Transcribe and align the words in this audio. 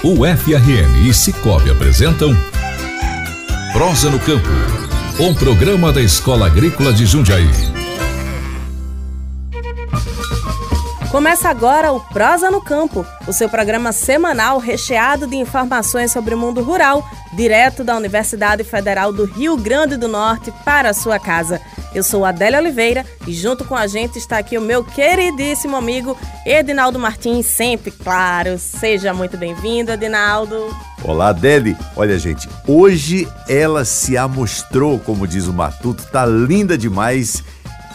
O 0.00 0.24
FRN 0.24 1.08
e 1.08 1.12
Cicobi 1.12 1.72
apresentam 1.72 2.30
Prosa 3.72 4.08
no 4.08 4.20
Campo, 4.20 4.46
um 5.18 5.34
programa 5.34 5.92
da 5.92 6.00
Escola 6.00 6.46
Agrícola 6.46 6.92
de 6.92 7.04
Jundiaí. 7.04 7.50
Começa 11.10 11.48
agora 11.48 11.90
o 11.90 11.98
Prosa 11.98 12.48
no 12.48 12.60
Campo, 12.60 13.04
o 13.26 13.32
seu 13.32 13.48
programa 13.48 13.90
semanal 13.90 14.60
recheado 14.60 15.26
de 15.26 15.34
informações 15.34 16.12
sobre 16.12 16.32
o 16.32 16.38
mundo 16.38 16.62
rural, 16.62 17.04
direto 17.32 17.82
da 17.82 17.96
Universidade 17.96 18.62
Federal 18.62 19.12
do 19.12 19.24
Rio 19.24 19.56
Grande 19.56 19.96
do 19.96 20.06
Norte 20.06 20.52
para 20.64 20.90
a 20.90 20.94
sua 20.94 21.18
casa. 21.18 21.60
Eu 21.94 22.02
sou 22.02 22.24
Adélia 22.24 22.58
Oliveira 22.58 23.04
e 23.26 23.32
junto 23.32 23.64
com 23.64 23.74
a 23.74 23.86
gente 23.86 24.18
está 24.18 24.38
aqui 24.38 24.58
o 24.58 24.62
meu 24.62 24.84
queridíssimo 24.84 25.76
amigo 25.76 26.16
Edinaldo 26.44 26.98
Martins, 26.98 27.46
sempre 27.46 27.90
claro. 27.90 28.58
Seja 28.58 29.14
muito 29.14 29.36
bem-vindo, 29.36 29.90
Edinaldo. 29.90 30.74
Olá, 31.02 31.28
Adele. 31.28 31.76
Olha, 31.96 32.18
gente, 32.18 32.48
hoje 32.66 33.28
ela 33.48 33.84
se 33.84 34.16
amostrou, 34.16 34.98
como 34.98 35.26
diz 35.26 35.46
o 35.46 35.52
Matuto, 35.52 36.04
tá 36.10 36.26
linda 36.26 36.76
demais 36.76 37.42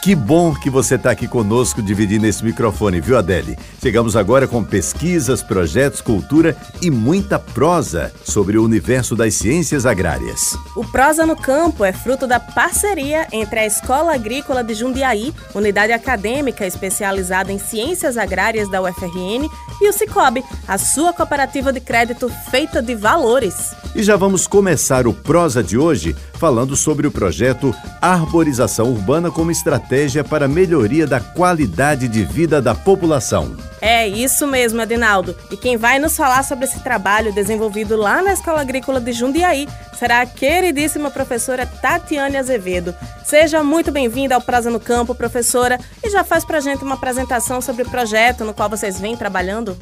que 0.03 0.13
bom 0.15 0.53
que 0.53 0.69
você 0.69 0.95
está 0.95 1.11
aqui 1.11 1.29
conosco 1.29 1.81
dividindo 1.81 2.27
esse 2.27 2.43
microfone, 2.43 2.99
viu, 2.99 3.17
Adele? 3.17 3.57
Chegamos 3.81 4.17
agora 4.17 4.45
com 4.45 4.61
pesquisas, 4.61 5.41
projetos, 5.41 6.01
cultura 6.01 6.57
e 6.81 6.91
muita 6.91 7.39
prosa 7.39 8.11
sobre 8.21 8.57
o 8.57 8.65
universo 8.65 9.15
das 9.15 9.33
ciências 9.35 9.85
agrárias. 9.85 10.57
O 10.75 10.83
Prosa 10.83 11.25
no 11.25 11.37
Campo 11.37 11.85
é 11.85 11.93
fruto 11.93 12.27
da 12.27 12.37
parceria 12.37 13.29
entre 13.31 13.61
a 13.61 13.65
Escola 13.65 14.13
Agrícola 14.13 14.61
de 14.61 14.73
Jundiaí, 14.73 15.33
unidade 15.55 15.93
acadêmica 15.93 16.67
especializada 16.67 17.53
em 17.53 17.57
ciências 17.57 18.17
agrárias 18.17 18.69
da 18.69 18.81
UFRN, 18.81 19.49
e 19.79 19.87
o 19.87 19.93
Cicobi, 19.93 20.43
a 20.67 20.77
sua 20.77 21.13
cooperativa 21.13 21.71
de 21.71 21.79
crédito 21.79 22.29
feita 22.51 22.81
de 22.81 22.93
valores. 22.93 23.73
E 23.95 24.01
já 24.01 24.15
vamos 24.15 24.47
começar 24.47 25.05
o 25.05 25.13
Prosa 25.13 25.61
de 25.61 25.77
hoje 25.77 26.15
falando 26.33 26.75
sobre 26.75 27.05
o 27.05 27.11
projeto 27.11 27.75
Arborização 28.01 28.87
Urbana 28.87 29.29
como 29.29 29.51
estratégia 29.51 30.23
para 30.23 30.47
melhoria 30.47 31.05
da 31.05 31.19
qualidade 31.19 32.07
de 32.07 32.23
vida 32.23 32.59
da 32.59 32.73
população. 32.73 33.55
É 33.79 34.07
isso 34.07 34.47
mesmo, 34.47 34.81
Adinaldo. 34.81 35.35
E 35.51 35.57
quem 35.57 35.77
vai 35.77 35.99
nos 35.99 36.17
falar 36.17 36.43
sobre 36.43 36.65
esse 36.65 36.79
trabalho 36.79 37.31
desenvolvido 37.33 37.95
lá 37.95 38.23
na 38.23 38.33
Escola 38.33 38.61
Agrícola 38.61 38.99
de 38.99 39.11
Jundiaí 39.11 39.67
será 39.93 40.21
a 40.21 40.25
queridíssima 40.25 41.11
professora 41.11 41.67
Tatiane 41.67 42.37
Azevedo. 42.37 42.95
Seja 43.23 43.63
muito 43.63 43.91
bem-vinda 43.91 44.33
ao 44.33 44.41
Praza 44.41 44.71
no 44.71 44.79
Campo, 44.79 45.13
professora, 45.13 45.79
e 46.03 46.09
já 46.09 46.23
faz 46.23 46.43
pra 46.43 46.59
gente 46.59 46.83
uma 46.83 46.95
apresentação 46.95 47.61
sobre 47.61 47.83
o 47.83 47.89
projeto 47.89 48.43
no 48.43 48.55
qual 48.55 48.69
vocês 48.69 48.99
vêm 48.99 49.15
trabalhando. 49.15 49.77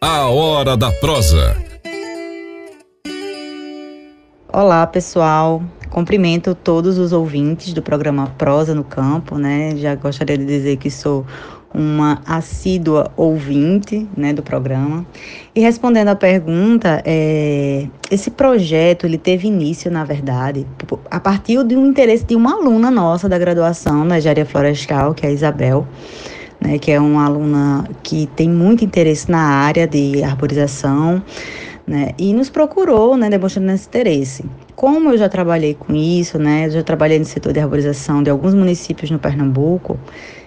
A 0.00 0.26
Hora 0.26 0.76
da 0.76 0.92
Prosa. 0.92 1.69
Olá, 4.52 4.84
pessoal. 4.84 5.62
Cumprimento 5.90 6.56
todos 6.56 6.98
os 6.98 7.12
ouvintes 7.12 7.72
do 7.72 7.80
programa 7.80 8.26
Prosa 8.36 8.74
no 8.74 8.82
Campo, 8.82 9.38
né? 9.38 9.76
Já 9.76 9.94
gostaria 9.94 10.36
de 10.36 10.44
dizer 10.44 10.76
que 10.76 10.90
sou 10.90 11.24
uma 11.72 12.20
assídua 12.26 13.12
ouvinte 13.16 14.08
né, 14.16 14.32
do 14.32 14.42
programa. 14.42 15.06
E 15.54 15.60
respondendo 15.60 16.08
à 16.08 16.16
pergunta, 16.16 17.00
é, 17.06 17.86
esse 18.10 18.28
projeto 18.28 19.06
ele 19.06 19.18
teve 19.18 19.46
início, 19.46 19.88
na 19.88 20.02
verdade, 20.02 20.66
a 21.08 21.20
partir 21.20 21.62
de 21.62 21.76
um 21.76 21.86
interesse 21.86 22.24
de 22.24 22.34
uma 22.34 22.54
aluna 22.54 22.90
nossa 22.90 23.28
da 23.28 23.38
graduação 23.38 24.04
na 24.04 24.18
engenharia 24.18 24.44
florestal, 24.44 25.14
que 25.14 25.24
é 25.24 25.28
a 25.28 25.32
Isabel, 25.32 25.86
né, 26.60 26.76
que 26.76 26.90
é 26.90 26.98
uma 26.98 27.24
aluna 27.24 27.88
que 28.02 28.26
tem 28.34 28.50
muito 28.50 28.84
interesse 28.84 29.30
na 29.30 29.42
área 29.42 29.86
de 29.86 30.24
arborização 30.24 31.22
né? 31.90 32.12
E 32.16 32.32
nos 32.32 32.48
procurou, 32.48 33.16
né, 33.16 33.28
demonstrando 33.28 33.72
esse 33.72 33.88
interesse. 33.88 34.44
Como 34.76 35.10
eu 35.10 35.18
já 35.18 35.28
trabalhei 35.28 35.74
com 35.74 35.92
isso, 35.92 36.38
né, 36.38 36.70
já 36.70 36.84
trabalhei 36.84 37.18
no 37.18 37.24
setor 37.24 37.52
de 37.52 37.58
arborização 37.58 38.22
de 38.22 38.30
alguns 38.30 38.54
municípios 38.54 39.10
no 39.10 39.18
Pernambuco, 39.18 39.98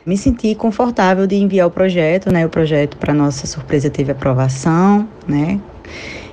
me 0.05 0.17
senti 0.17 0.55
confortável 0.55 1.27
de 1.27 1.35
enviar 1.35 1.67
o 1.67 1.71
projeto, 1.71 2.31
né? 2.31 2.45
O 2.45 2.49
projeto, 2.49 2.95
para 2.95 3.13
nossa 3.13 3.45
surpresa, 3.45 3.89
teve 3.89 4.11
aprovação, 4.11 5.07
né? 5.27 5.59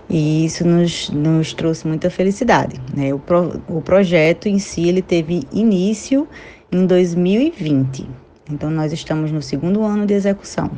E 0.09 0.44
isso 0.44 0.66
nos, 0.66 1.10
nos 1.10 1.53
trouxe 1.54 1.87
muita 1.88 2.09
felicidade, 2.09 2.81
né? 2.94 3.12
O, 3.12 3.19
pro, 3.19 3.60
o 3.69 3.81
projeto 3.81 4.49
em 4.49 4.60
si, 4.60 4.88
ele 4.88 5.03
teve 5.03 5.43
início 5.53 6.26
em 6.70 6.87
2020. 6.87 8.09
Então, 8.50 8.70
nós 8.70 8.93
estamos 8.93 9.31
no 9.32 9.43
segundo 9.43 9.82
ano 9.82 10.06
de 10.06 10.15
execução. 10.15 10.70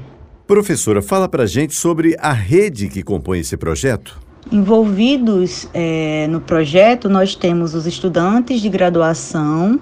Professora, 0.47 1.01
fala 1.01 1.29
para 1.29 1.47
gente 1.47 1.75
sobre 1.75 2.15
a 2.19 2.33
rede 2.33 2.89
que 2.89 3.03
compõe 3.03 3.41
esse 3.41 3.57
projeto. 3.57 4.22
Envolvidos 4.51 5.69
é, 5.73 6.27
no 6.29 6.41
projeto, 6.41 7.09
nós 7.09 7.35
temos 7.35 7.75
os 7.75 7.87
estudantes 7.87 8.61
de 8.61 8.69
graduação 8.69 9.79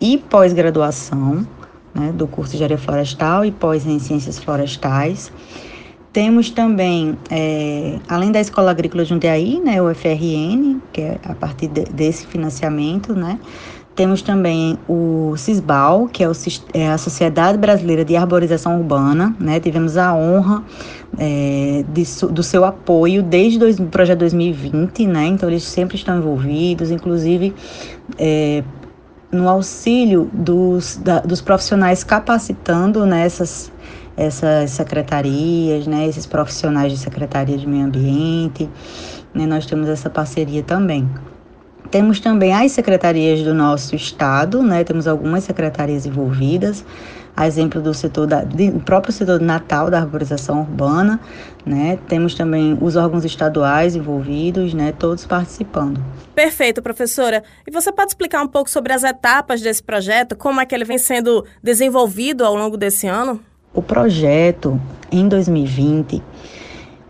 e 0.00 0.18
pós-graduação, 0.18 1.46
né, 1.94 2.12
do 2.12 2.26
curso 2.26 2.56
de 2.56 2.64
área 2.64 2.78
florestal 2.78 3.44
e 3.44 3.52
pós 3.52 3.86
em 3.86 3.98
ciências 3.98 4.38
florestais. 4.38 5.32
Temos 6.12 6.50
também, 6.50 7.16
é, 7.30 8.00
além 8.08 8.32
da 8.32 8.40
Escola 8.40 8.72
Agrícola 8.72 9.04
Jundiaí, 9.04 9.60
né, 9.60 9.80
o 9.80 9.94
FRN, 9.94 10.80
que 10.92 11.02
é 11.02 11.18
a 11.24 11.34
partir 11.34 11.68
de, 11.68 11.84
desse 11.84 12.26
financiamento, 12.26 13.14
né, 13.14 13.38
temos 13.94 14.22
também 14.22 14.78
o 14.88 15.34
CISBAL, 15.36 16.08
que 16.08 16.22
é, 16.22 16.28
o, 16.28 16.32
é, 16.72 16.90
a 16.90 16.98
Sociedade 16.98 17.58
Brasileira 17.58 18.04
de 18.04 18.16
Arborização 18.16 18.78
Urbana. 18.78 19.34
Né? 19.38 19.60
Tivemos 19.60 19.96
a 19.96 20.14
honra 20.14 20.62
é, 21.18 21.84
de, 21.92 22.04
do 22.32 22.42
seu 22.42 22.64
apoio 22.64 23.22
desde 23.22 23.62
o 23.82 23.86
projeto 23.86 24.20
2020, 24.20 25.06
né? 25.06 25.26
então 25.26 25.48
eles 25.48 25.64
sempre 25.64 25.96
estão 25.96 26.16
envolvidos, 26.18 26.90
inclusive 26.90 27.54
é, 28.18 28.62
no 29.30 29.48
auxílio 29.48 30.30
dos, 30.32 30.96
da, 30.96 31.20
dos 31.20 31.40
profissionais 31.40 32.02
capacitando 32.02 33.04
nessas 33.04 33.70
essas 34.16 34.72
secretarias, 34.72 35.86
né, 35.86 36.06
esses 36.06 36.26
profissionais 36.26 36.92
de 36.92 36.98
secretaria 36.98 37.56
de 37.56 37.66
meio 37.66 37.86
ambiente, 37.86 38.68
né, 39.32 39.46
nós 39.46 39.64
temos 39.64 39.88
essa 39.88 40.10
parceria 40.10 40.62
também. 40.62 41.08
Temos 41.90 42.20
também 42.20 42.52
as 42.52 42.72
secretarias 42.72 43.42
do 43.42 43.52
nosso 43.52 43.96
estado, 43.96 44.62
né? 44.62 44.84
Temos 44.84 45.06
algumas 45.06 45.44
secretarias 45.44 46.06
envolvidas, 46.06 46.84
a 47.36 47.46
exemplo 47.46 47.80
do 47.80 47.92
setor 47.94 48.26
da, 48.26 48.42
do 48.42 48.80
próprio 48.80 49.12
setor 49.12 49.38
do 49.38 49.44
Natal 49.44 49.90
da 49.90 49.98
arborização 49.98 50.60
urbana, 50.60 51.18
né? 51.64 51.98
Temos 52.08 52.34
também 52.34 52.76
os 52.80 52.96
órgãos 52.96 53.24
estaduais 53.24 53.96
envolvidos, 53.96 54.72
né? 54.72 54.92
Todos 54.92 55.26
participando. 55.26 56.00
Perfeito, 56.34 56.80
professora. 56.80 57.42
E 57.66 57.70
você 57.70 57.90
pode 57.90 58.10
explicar 58.12 58.42
um 58.42 58.48
pouco 58.48 58.70
sobre 58.70 58.92
as 58.92 59.02
etapas 59.02 59.60
desse 59.60 59.82
projeto, 59.82 60.36
como 60.36 60.60
é 60.60 60.66
que 60.66 60.74
ele 60.74 60.84
vem 60.84 60.98
sendo 60.98 61.44
desenvolvido 61.62 62.44
ao 62.44 62.54
longo 62.54 62.76
desse 62.76 63.06
ano? 63.06 63.40
O 63.74 63.82
projeto 63.82 64.80
em 65.10 65.28
2020, 65.28 66.22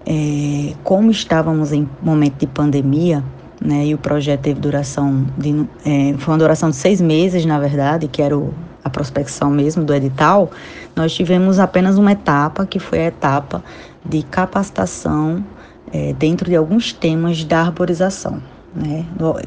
é, 0.06 0.74
como 0.82 1.10
estávamos 1.10 1.72
em 1.72 1.88
momento 2.02 2.38
de 2.38 2.46
pandemia, 2.46 3.24
né? 3.60 3.86
E 3.86 3.94
o 3.94 3.98
projeto 3.98 4.40
teve 4.40 4.60
duração 4.60 5.26
de, 5.36 5.66
é, 5.84 6.14
foi 6.18 6.32
uma 6.32 6.38
duração 6.38 6.70
de 6.70 6.76
seis 6.76 7.00
meses, 7.00 7.44
na 7.44 7.58
verdade, 7.58 8.08
que 8.08 8.22
era 8.22 8.36
o, 8.36 8.54
a 8.82 8.88
prospecção 8.88 9.50
mesmo 9.50 9.84
do 9.84 9.94
edital. 9.94 10.50
Nós 10.96 11.12
tivemos 11.12 11.58
apenas 11.58 11.98
uma 11.98 12.12
etapa, 12.12 12.64
que 12.64 12.78
foi 12.78 13.00
a 13.00 13.06
etapa 13.06 13.62
de 14.04 14.22
capacitação 14.22 15.44
é, 15.92 16.12
dentro 16.14 16.48
de 16.48 16.56
alguns 16.56 16.92
temas 16.92 17.44
da 17.44 17.60
arborização. 17.60 18.42
Né? 18.74 19.04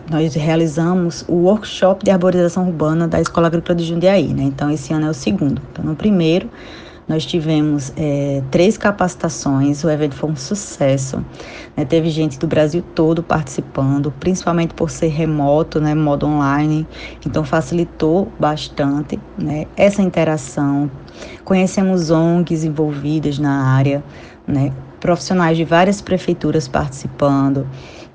Nós 0.10 0.36
realizamos 0.36 1.24
o 1.28 1.34
workshop 1.46 2.04
de 2.04 2.12
arborização 2.12 2.68
urbana 2.68 3.08
da 3.08 3.22
Escola 3.22 3.48
Agrícola 3.48 3.76
de 3.76 3.86
Jundiaí, 3.86 4.34
né? 4.34 4.44
Então 4.44 4.70
esse 4.70 4.94
ano 4.94 5.08
é 5.08 5.10
o 5.10 5.14
segundo. 5.14 5.62
Então 5.72 5.86
no 5.86 5.96
primeiro 5.96 6.50
nós 7.08 7.26
tivemos 7.26 7.92
é, 7.98 8.42
três 8.50 8.78
capacitações, 8.78 9.84
o 9.84 9.90
evento 9.90 10.16
foi 10.16 10.32
um 10.32 10.36
sucesso. 10.36 11.24
Né? 11.76 11.86
Teve 11.86 12.10
gente 12.10 12.40
do 12.40 12.48
Brasil 12.48 12.84
todo 12.96 13.22
participando, 13.22 14.12
principalmente 14.20 14.74
por 14.74 14.90
ser 14.90 15.08
remoto, 15.08 15.80
né? 15.82 15.94
modo 15.94 16.26
online, 16.26 16.88
então 17.26 17.44
facilitou 17.44 18.32
bastante 18.40 19.20
né? 19.38 19.66
essa 19.76 20.02
interação. 20.02 20.90
Conhecemos 21.44 22.10
ONGs 22.10 22.64
envolvidas 22.64 23.38
na 23.38 23.74
área, 23.76 24.04
né? 24.48 24.72
profissionais 25.00 25.58
de 25.58 25.66
várias 25.66 26.02
prefeituras 26.02 26.68
participando. 26.68 27.68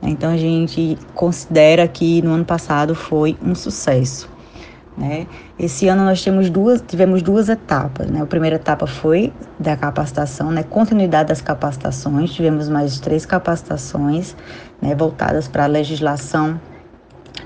Então 0.03 0.31
a 0.31 0.37
gente 0.37 0.97
considera 1.15 1.87
que 1.87 2.23
no 2.23 2.33
ano 2.33 2.45
passado 2.45 2.95
foi 2.95 3.37
um 3.43 3.55
sucesso. 3.55 4.38
Né? 4.99 5.29
Esse 5.57 5.87
ano 5.87 6.05
nós 6.05 6.23
temos 6.23 6.51
duas, 6.51 6.83
tivemos 6.85 7.23
duas 7.23 7.49
etapas. 7.49 8.09
Né? 8.09 8.21
A 8.21 8.27
primeira 8.27 8.57
etapa 8.57 8.85
foi 8.87 9.33
da 9.59 9.77
capacitação, 9.77 10.51
né? 10.51 10.65
continuidade 10.65 11.29
das 11.29 11.41
capacitações. 11.41 12.33
Tivemos 12.33 12.69
mais 12.69 12.99
três 12.99 13.25
capacitações 13.25 14.35
né? 14.83 14.97
voltadas 14.97 15.47
para 15.47 15.65
a 15.65 15.67
legislação 15.67 16.61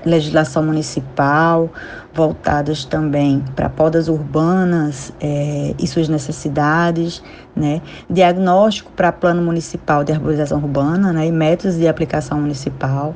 legislação 0.05 0.63
municipal, 0.63 1.69
voltadas 2.13 2.83
também 2.83 3.43
para 3.55 3.69
podas 3.69 4.09
urbanas 4.09 5.13
é, 5.21 5.73
e 5.79 5.87
suas 5.87 6.09
necessidades, 6.09 7.23
né? 7.55 7.81
diagnóstico 8.09 8.91
para 8.91 9.11
plano 9.11 9.41
municipal 9.41 10.03
de 10.03 10.11
arborização 10.11 10.57
urbana 10.57 11.13
né? 11.13 11.27
e 11.27 11.31
métodos 11.31 11.77
de 11.77 11.87
aplicação 11.87 12.41
municipal. 12.41 13.15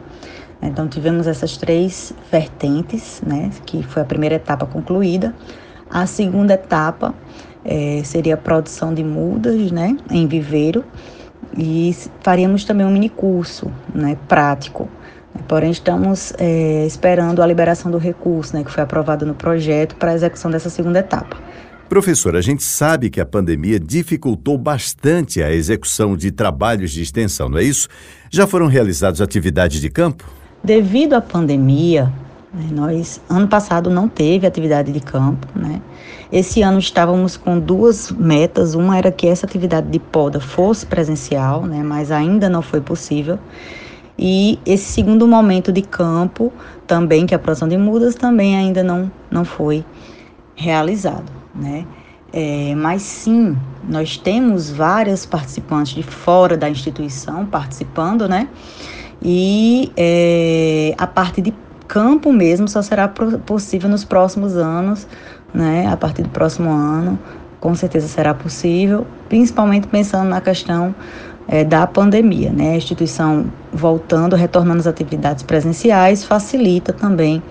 Então 0.62 0.88
tivemos 0.88 1.28
essas 1.28 1.58
três 1.58 2.14
vertentes, 2.32 3.22
né? 3.26 3.52
que 3.66 3.84
foi 3.84 4.02
a 4.02 4.06
primeira 4.06 4.36
etapa 4.36 4.66
concluída. 4.66 5.36
A 5.90 6.06
segunda 6.06 6.54
etapa 6.56 7.14
é, 7.64 8.02
seria 8.04 8.34
a 8.34 8.38
produção 8.38 8.94
de 8.94 9.04
mudas 9.04 9.72
né? 9.72 9.98
em 10.10 10.28
viveiro 10.28 10.84
e 11.58 11.96
faríamos 12.22 12.66
também 12.66 12.86
um 12.86 12.92
mini 12.92 13.10
curso 13.10 13.72
né? 13.94 14.18
prático 14.28 14.90
Porém, 15.48 15.72
estamos 15.72 16.34
é, 16.38 16.86
esperando 16.86 17.42
a 17.42 17.48
liberação 17.48 17.92
do 17.92 17.98
recurso, 17.98 18.56
né, 18.56 18.64
que 18.64 18.72
foi 18.72 18.84
aprovado 18.84 19.26
no 19.26 19.36
projeto, 19.36 19.96
para 19.96 20.12
a 20.12 20.16
execução 20.16 20.50
dessa 20.50 20.70
segunda 20.70 21.00
etapa. 21.00 21.38
Professor, 21.88 22.36
a 22.36 22.42
gente 22.42 22.64
sabe 22.64 23.10
que 23.10 23.22
a 23.22 23.26
pandemia 23.26 23.80
dificultou 23.80 24.58
bastante 24.58 25.42
a 25.42 25.52
execução 25.52 26.18
de 26.18 26.32
trabalhos 26.32 26.92
de 26.92 27.02
extensão, 27.02 27.48
não 27.48 27.60
é 27.60 27.64
isso? 27.64 27.88
Já 28.30 28.46
foram 28.46 28.68
realizadas 28.68 29.22
atividades 29.22 29.80
de 29.80 29.90
campo? 29.90 30.30
Devido 30.64 31.14
à 31.14 31.22
pandemia, 31.22 32.12
né, 32.54 32.70
nós, 32.72 33.22
ano 33.30 33.48
passado 33.48 33.90
não 33.90 34.08
teve 34.08 34.48
atividade 34.48 34.92
de 34.92 35.00
campo, 35.00 35.48
né? 35.56 35.82
Esse 36.32 36.62
ano 36.62 36.80
estávamos 36.80 37.38
com 37.38 37.58
duas 37.60 38.12
metas. 38.12 38.74
Uma 38.74 38.98
era 38.98 39.12
que 39.12 39.28
essa 39.28 39.46
atividade 39.46 39.88
de 39.88 40.00
poda 40.00 40.40
fosse 40.40 40.86
presencial, 40.86 41.66
né? 41.66 41.82
Mas 41.84 42.12
ainda 42.12 42.50
não 42.50 42.62
foi 42.62 42.82
possível. 42.82 43.40
E 44.20 44.60
esse 44.66 44.92
segundo 44.92 45.28
momento 45.28 45.72
de 45.72 45.82
campo, 45.82 46.52
também, 46.88 47.26
que 47.26 47.34
é 47.34 47.38
a 47.38 47.40
produção 47.40 47.68
de 47.68 47.78
mudas, 47.78 48.16
também 48.16 48.58
ainda 48.58 48.84
não, 48.84 49.12
não 49.30 49.46
foi 49.46 49.86
realizado, 50.56 51.32
né? 51.54 51.86
É, 52.34 52.74
mas 52.76 53.04
sim, 53.04 53.56
nós 53.88 54.18
temos 54.18 54.70
várias 54.70 55.26
participantes 55.26 55.94
de 55.94 56.04
fora 56.04 56.58
da 56.58 56.70
instituição 56.70 57.46
participando, 57.46 58.28
né? 58.28 58.50
E 59.22 59.92
é, 59.98 60.94
a 60.98 61.08
parte 61.08 61.42
de 61.42 61.54
campo 61.88 62.32
mesmo 62.32 62.68
só 62.68 62.82
será 62.82 63.08
possível 63.08 63.90
nos 63.90 64.04
próximos 64.04 64.56
anos, 64.56 65.08
né? 65.54 65.88
A 65.88 65.98
partir 65.98 66.24
do 66.24 66.30
próximo 66.30 66.70
ano, 66.70 67.18
com 67.60 67.74
certeza 67.74 68.08
será 68.08 68.34
possível, 68.34 69.06
principalmente 69.28 69.88
pensando 69.88 70.30
na 70.30 70.42
questão 70.42 70.94
é, 71.48 71.64
da 71.64 71.88
pandemia. 71.88 72.52
Né? 72.52 72.74
A 72.74 72.76
instituição 72.76 73.46
voltando, 73.72 74.36
retornando 74.36 74.80
às 74.80 74.88
atividades 74.88 75.44
presenciais, 75.44 76.24
facilita 76.24 76.94
também 76.94 77.42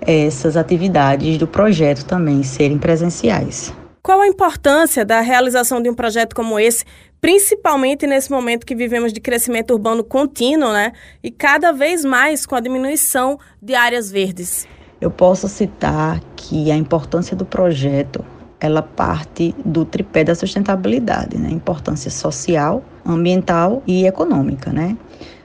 essas 0.00 0.56
atividades 0.56 1.38
do 1.38 1.46
projeto 1.46 2.04
também 2.04 2.42
serem 2.42 2.78
presenciais. 2.78 3.72
Qual 4.04 4.20
a 4.20 4.28
importância 4.28 5.02
da 5.02 5.22
realização 5.22 5.80
de 5.80 5.88
um 5.88 5.94
projeto 5.94 6.36
como 6.36 6.58
esse, 6.58 6.84
principalmente 7.22 8.06
nesse 8.06 8.30
momento 8.30 8.66
que 8.66 8.74
vivemos 8.74 9.14
de 9.14 9.18
crescimento 9.18 9.70
urbano 9.72 10.04
contínuo, 10.04 10.74
né? 10.74 10.92
E 11.22 11.30
cada 11.30 11.72
vez 11.72 12.04
mais 12.04 12.44
com 12.44 12.54
a 12.54 12.60
diminuição 12.60 13.38
de 13.62 13.74
áreas 13.74 14.10
verdes? 14.10 14.68
Eu 15.00 15.10
posso 15.10 15.48
citar 15.48 16.20
que 16.36 16.70
a 16.70 16.76
importância 16.76 17.34
do 17.34 17.46
projeto 17.46 18.22
ela 18.60 18.82
parte 18.82 19.54
do 19.64 19.86
tripé 19.86 20.22
da 20.22 20.34
sustentabilidade, 20.34 21.38
né? 21.38 21.48
Importância 21.50 22.10
social, 22.10 22.84
ambiental 23.06 23.82
e 23.86 24.06
econômica, 24.06 24.70
né? 24.70 24.98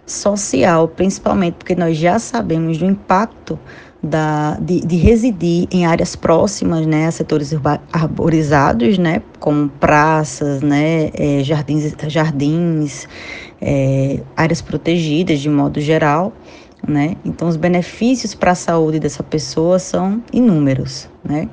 Social, 0.05 0.89
principalmente 0.89 1.53
porque 1.53 1.75
nós 1.75 1.95
já 1.95 2.19
sabemos 2.19 2.77
do 2.77 2.85
impacto 2.85 3.57
da, 4.01 4.57
de, 4.61 4.79
de, 4.79 4.95
residir 4.95 5.67
em 5.71 5.85
áreas 5.85 6.15
próximas, 6.15 6.85
né, 6.85 7.07
a 7.07 7.11
setores 7.11 7.53
arborizados, 7.91 8.97
né, 8.97 9.21
como 9.39 9.67
praças, 9.69 10.61
né, 10.61 11.09
é, 11.13 11.43
jardins, 11.43 11.93
jardins 12.07 13.07
é, 13.61 14.21
áreas 14.37 14.61
protegidas 14.61 15.39
de 15.39 15.49
modo 15.49 15.81
geral, 15.81 16.31
né. 16.87 17.15
Então, 17.25 17.47
os 17.47 17.57
benefícios 17.57 18.33
para 18.33 18.51
a 18.51 18.55
saúde 18.55 18.99
dessa 18.99 19.21
pessoa 19.21 19.79
são 19.79 20.23
inúmeros, 20.31 21.09
né. 21.23 21.49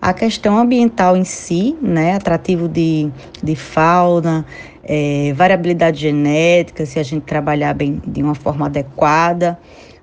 A 0.00 0.12
questão 0.12 0.56
ambiental 0.56 1.16
em 1.16 1.24
si, 1.24 1.76
né, 1.82 2.14
atrativo 2.14 2.68
de, 2.68 3.10
de 3.42 3.56
fauna, 3.56 4.44
é, 4.82 5.32
variabilidade 5.34 6.00
genética, 6.00 6.86
se 6.86 6.98
a 6.98 7.02
gente 7.02 7.22
trabalhar 7.22 7.74
bem 7.74 8.00
de 8.06 8.22
uma 8.22 8.34
forma 8.34 8.66
adequada, 8.66 9.58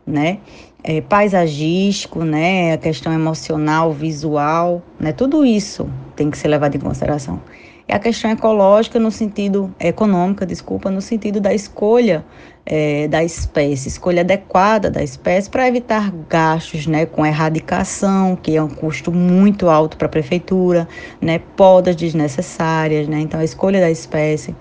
né, 0.05 0.39
é, 0.87 1.01
paisagístico, 1.01 2.23
né, 2.23 2.73
a 2.73 2.77
questão 2.77 3.11
emocional, 3.11 3.91
visual, 3.91 4.83
né, 4.99 5.11
tudo 5.11 5.43
isso 5.43 5.89
tem 6.15 6.29
que 6.29 6.37
ser 6.37 6.47
levado 6.47 6.75
em 6.75 6.79
consideração. 6.79 7.41
É 7.87 7.95
a 7.95 7.99
questão 7.99 8.29
ecológica 8.29 8.99
no 8.99 9.11
sentido 9.11 9.73
econômica, 9.79 10.45
desculpa, 10.45 10.91
no 10.91 11.01
sentido 11.01 11.39
da 11.39 11.53
escolha 11.53 12.23
é, 12.65 13.07
da 13.07 13.23
espécie, 13.23 13.87
escolha 13.87 14.21
adequada 14.21 14.89
da 14.89 15.03
espécie 15.03 15.49
para 15.49 15.67
evitar 15.67 16.11
gastos, 16.29 16.85
né, 16.85 17.07
com 17.07 17.25
erradicação, 17.25 18.35
que 18.35 18.55
é 18.55 18.61
um 18.61 18.69
custo 18.69 19.11
muito 19.11 19.69
alto 19.69 19.97
para 19.97 20.05
a 20.05 20.09
prefeitura, 20.09 20.87
né, 21.19 21.39
podas 21.55 21.95
desnecessárias, 21.95 23.07
né, 23.07 23.19
então 23.21 23.39
a 23.39 23.43
escolha 23.43 23.79
da 23.79 23.89
espécie. 23.89 24.55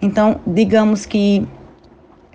Então, 0.00 0.38
digamos 0.46 1.06
que 1.06 1.46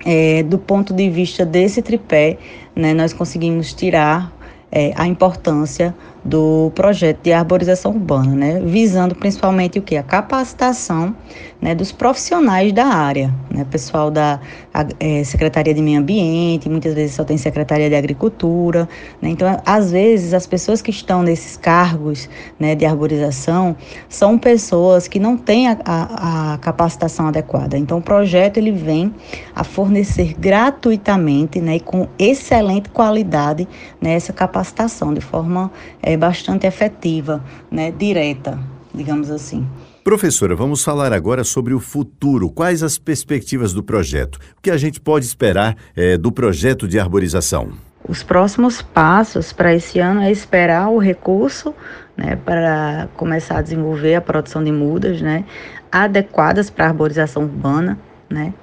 é, 0.05 0.43
do 0.43 0.57
ponto 0.57 0.93
de 0.93 1.09
vista 1.09 1.45
desse 1.45 1.81
tripé, 1.81 2.37
né, 2.75 2.93
nós 2.93 3.13
conseguimos 3.13 3.73
tirar 3.73 4.31
é, 4.71 4.93
a 4.95 5.07
importância 5.07 5.95
do 6.23 6.71
projeto 6.75 7.21
de 7.23 7.31
arborização 7.31 7.91
urbana, 7.91 8.35
né, 8.35 8.61
visando 8.63 9.15
principalmente 9.15 9.79
o 9.79 9.81
que 9.81 9.95
a 9.95 10.03
capacitação 10.03 11.15
né, 11.61 11.73
dos 11.73 11.91
profissionais 11.91 12.71
da 12.71 12.85
área, 12.85 13.33
né, 13.49 13.65
pessoal 13.69 14.11
da 14.11 14.39
a, 14.73 14.85
é, 14.99 15.23
Secretaria 15.23 15.73
de 15.73 15.81
Meio 15.81 15.99
Ambiente, 15.99 16.69
muitas 16.69 16.93
vezes 16.93 17.15
só 17.15 17.23
tem 17.23 17.37
Secretaria 17.37 17.89
de 17.89 17.95
Agricultura, 17.95 18.87
né, 19.21 19.29
então 19.29 19.47
às 19.65 19.91
vezes 19.91 20.33
as 20.33 20.45
pessoas 20.45 20.81
que 20.81 20.91
estão 20.91 21.23
nesses 21.23 21.57
cargos 21.57 22.29
né, 22.59 22.75
de 22.75 22.85
arborização 22.85 23.75
são 24.09 24.37
pessoas 24.37 25.07
que 25.07 25.19
não 25.19 25.37
têm 25.37 25.69
a, 25.69 25.77
a, 25.85 26.53
a 26.53 26.57
capacitação 26.57 27.27
adequada, 27.27 27.77
então 27.77 27.99
o 27.99 28.01
projeto 28.01 28.57
ele 28.57 28.71
vem 28.71 29.13
a 29.55 29.63
fornecer 29.63 30.35
gratuitamente 30.37 31.59
né, 31.59 31.77
e 31.77 31.79
com 31.79 32.07
excelente 32.19 32.89
qualidade 32.89 33.67
né, 34.01 34.13
essa 34.13 34.33
capacitação 34.33 35.13
de 35.13 35.21
forma 35.21 35.71
é, 36.01 36.16
bastante 36.17 36.65
efetiva, 36.65 37.43
né, 37.69 37.91
direta, 37.91 38.59
digamos 38.93 39.29
assim. 39.29 39.67
Professora, 40.03 40.55
vamos 40.55 40.83
falar 40.83 41.11
agora 41.11 41.43
sobre 41.43 41.73
o 41.73 41.79
futuro. 41.79 42.49
Quais 42.49 42.81
as 42.81 42.97
perspectivas 42.97 43.73
do 43.73 43.83
projeto? 43.83 44.37
O 44.57 44.61
que 44.61 44.71
a 44.71 44.77
gente 44.77 45.01
pode 45.01 45.25
esperar 45.25 45.75
é, 45.95 46.17
do 46.17 46.31
projeto 46.31 46.87
de 46.87 46.97
arborização? 46.97 47.73
Os 48.07 48.23
próximos 48.23 48.81
passos 48.81 49.51
para 49.51 49.75
esse 49.75 49.99
ano 49.99 50.21
é 50.21 50.31
esperar 50.31 50.89
o 50.89 50.97
recurso 50.97 51.73
né, 52.15 52.37
para 52.37 53.09
começar 53.15 53.59
a 53.59 53.61
desenvolver 53.61 54.15
a 54.15 54.21
produção 54.21 54.63
de 54.63 54.71
mudas 54.71 55.21
né, 55.21 55.43
adequadas 55.91 56.69
para 56.69 56.85
a 56.85 56.89
arborização 56.89 57.43
urbana, 57.43 57.97
né, 58.29 58.53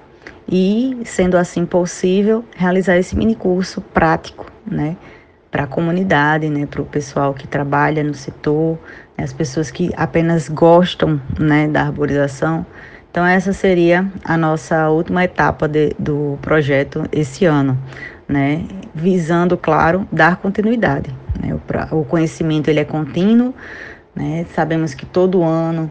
e, 0.48 0.98
sendo 1.04 1.36
assim 1.36 1.64
possível, 1.64 2.44
realizar 2.56 2.96
esse 2.96 3.16
mini 3.16 3.34
curso 3.34 3.80
prático, 3.80 4.50
né, 4.66 4.96
para 5.54 5.62
a 5.62 5.66
comunidade, 5.68 6.50
né, 6.50 6.66
para 6.66 6.82
o 6.82 6.84
pessoal 6.84 7.32
que 7.32 7.46
trabalha 7.46 8.02
no 8.02 8.12
setor, 8.12 8.76
né, 9.16 9.22
as 9.22 9.32
pessoas 9.32 9.70
que 9.70 9.92
apenas 9.96 10.48
gostam 10.48 11.22
né, 11.38 11.68
da 11.68 11.82
arborização. 11.82 12.66
Então, 13.08 13.24
essa 13.24 13.52
seria 13.52 14.04
a 14.24 14.36
nossa 14.36 14.90
última 14.90 15.22
etapa 15.22 15.68
de, 15.68 15.94
do 15.96 16.36
projeto 16.42 17.04
esse 17.12 17.44
ano, 17.44 17.78
né, 18.26 18.66
visando, 18.92 19.56
claro, 19.56 20.08
dar 20.10 20.38
continuidade. 20.38 21.14
Né, 21.40 21.54
o, 21.54 22.00
o, 22.00 22.04
conhecimento 22.04 22.68
ele 22.68 22.80
é 22.80 22.84
contínuo, 22.84 23.54
né, 24.12 24.46
sabemos 24.56 24.92
que 24.92 25.06
todo 25.06 25.40
ano 25.44 25.88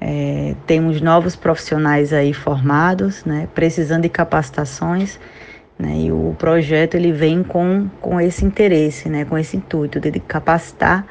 é, 0.00 0.54
temos 0.66 1.02
novos 1.02 1.36
profissionais 1.36 2.14
aí 2.14 2.32
formados, 2.32 3.26
né, 3.26 3.46
precisando 3.54 4.04
de 4.04 4.08
capacitações 4.08 5.20
né? 5.82 5.96
E 5.96 6.12
o 6.12 6.34
projeto 6.38 6.94
ele 6.94 7.10
vem 7.10 7.42
com, 7.42 7.90
com 8.00 8.20
esse 8.20 8.44
interesse, 8.44 9.08
né? 9.08 9.24
com 9.24 9.36
esse 9.36 9.56
intuito 9.56 9.98
de 9.98 10.20
capacitar 10.20 11.04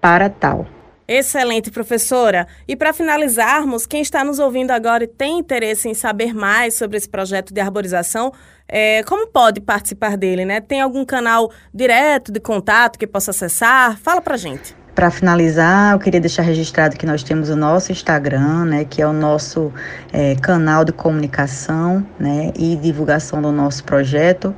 para 0.00 0.30
tal. 0.30 0.64
Excelente, 1.08 1.70
professora. 1.70 2.46
E 2.66 2.76
para 2.76 2.92
finalizarmos, 2.92 3.84
quem 3.84 4.00
está 4.00 4.22
nos 4.22 4.38
ouvindo 4.38 4.70
agora 4.70 5.02
e 5.02 5.08
tem 5.08 5.40
interesse 5.40 5.88
em 5.88 5.94
saber 5.94 6.32
mais 6.32 6.76
sobre 6.76 6.96
esse 6.96 7.08
projeto 7.08 7.52
de 7.52 7.60
arborização, 7.60 8.32
é, 8.68 9.02
como 9.02 9.26
pode 9.26 9.60
participar 9.60 10.16
dele, 10.16 10.44
né? 10.44 10.60
Tem 10.60 10.80
algum 10.80 11.04
canal 11.04 11.50
direto 11.74 12.30
de 12.30 12.38
contato 12.38 12.98
que 12.98 13.06
possa 13.06 13.32
acessar? 13.32 13.98
Fala 13.98 14.22
para 14.22 14.36
gente. 14.36 14.81
Para 14.94 15.10
finalizar, 15.10 15.94
eu 15.94 15.98
queria 15.98 16.20
deixar 16.20 16.42
registrado 16.42 16.96
que 16.96 17.06
nós 17.06 17.22
temos 17.22 17.48
o 17.48 17.56
nosso 17.56 17.90
Instagram, 17.90 18.66
né, 18.66 18.84
que 18.84 19.00
é 19.00 19.06
o 19.06 19.12
nosso 19.12 19.72
é, 20.12 20.34
canal 20.36 20.84
de 20.84 20.92
comunicação, 20.92 22.06
né, 22.18 22.52
e 22.58 22.76
divulgação 22.76 23.40
do 23.40 23.50
nosso 23.50 23.84
projeto. 23.84 24.54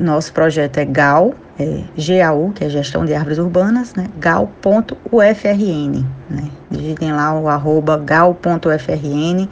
Nosso 0.00 0.32
projeto 0.32 0.78
é 0.78 0.84
GAU, 0.84 1.34
é, 1.58 1.82
GAU, 1.96 2.52
que 2.52 2.64
é 2.64 2.70
Gestão 2.70 3.04
de 3.04 3.14
Árvores 3.14 3.38
Urbanas, 3.38 3.94
né, 3.94 4.06
gal.ufrn, 4.18 6.06
né. 6.30 6.50
Digitem 6.70 7.12
lá 7.12 7.38
o 7.38 7.48
arroba 7.48 7.98
gal.ufrn. 7.98 9.48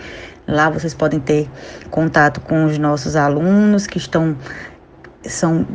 Lá 0.46 0.70
vocês 0.70 0.94
podem 0.94 1.20
ter 1.20 1.50
contato 1.90 2.40
com 2.40 2.64
os 2.64 2.78
nossos 2.78 3.14
alunos 3.16 3.86
que 3.86 3.98
estão 3.98 4.36
são 5.26 5.66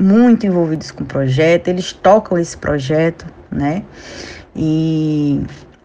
muito 0.00 0.46
envolvidos 0.46 0.90
com 0.90 1.02
o 1.02 1.06
projeto, 1.06 1.68
eles 1.68 1.92
tocam 1.92 2.38
esse 2.38 2.56
projeto, 2.56 3.26
né? 3.50 3.82
E 4.54 5.42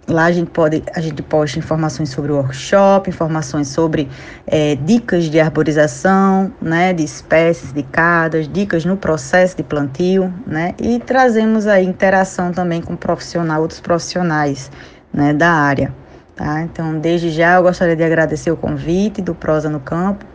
lá 0.07 0.25
a 0.25 0.31
gente 0.31 0.49
pode, 0.51 0.83
a 0.93 0.99
gente 0.99 1.21
posta 1.21 1.59
informações 1.59 2.09
sobre 2.09 2.31
o 2.31 2.35
workshop, 2.35 3.09
informações 3.09 3.67
sobre 3.67 4.09
é, 4.47 4.75
dicas 4.75 5.25
de 5.25 5.39
arborização, 5.39 6.51
né? 6.61 6.93
De 6.93 7.03
espécies 7.03 7.71
dedicadas, 7.71 8.47
dicas 8.47 8.85
no 8.85 8.97
processo 8.97 9.55
de 9.57 9.63
plantio, 9.63 10.33
né? 10.45 10.75
E 10.79 10.99
trazemos 10.99 11.67
aí 11.67 11.85
interação 11.85 12.51
também 12.51 12.81
com 12.81 12.95
profissional, 12.95 13.61
outros 13.61 13.79
profissionais, 13.79 14.71
né? 15.13 15.33
Da 15.33 15.51
área, 15.51 15.93
tá? 16.35 16.61
Então, 16.61 16.99
desde 16.99 17.29
já 17.29 17.55
eu 17.55 17.63
gostaria 17.63 17.95
de 17.95 18.03
agradecer 18.03 18.51
o 18.51 18.57
convite 18.57 19.21
do 19.21 19.33
Prosa 19.35 19.69
no 19.69 19.79
Campo 19.79 20.25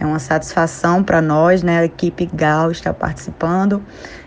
é 0.00 0.06
uma 0.06 0.18
satisfação 0.18 1.04
para 1.04 1.20
nós, 1.20 1.62
né? 1.62 1.80
A 1.80 1.84
equipe 1.84 2.24
GAL 2.32 2.70
está 2.70 2.92
participando. 2.92 3.82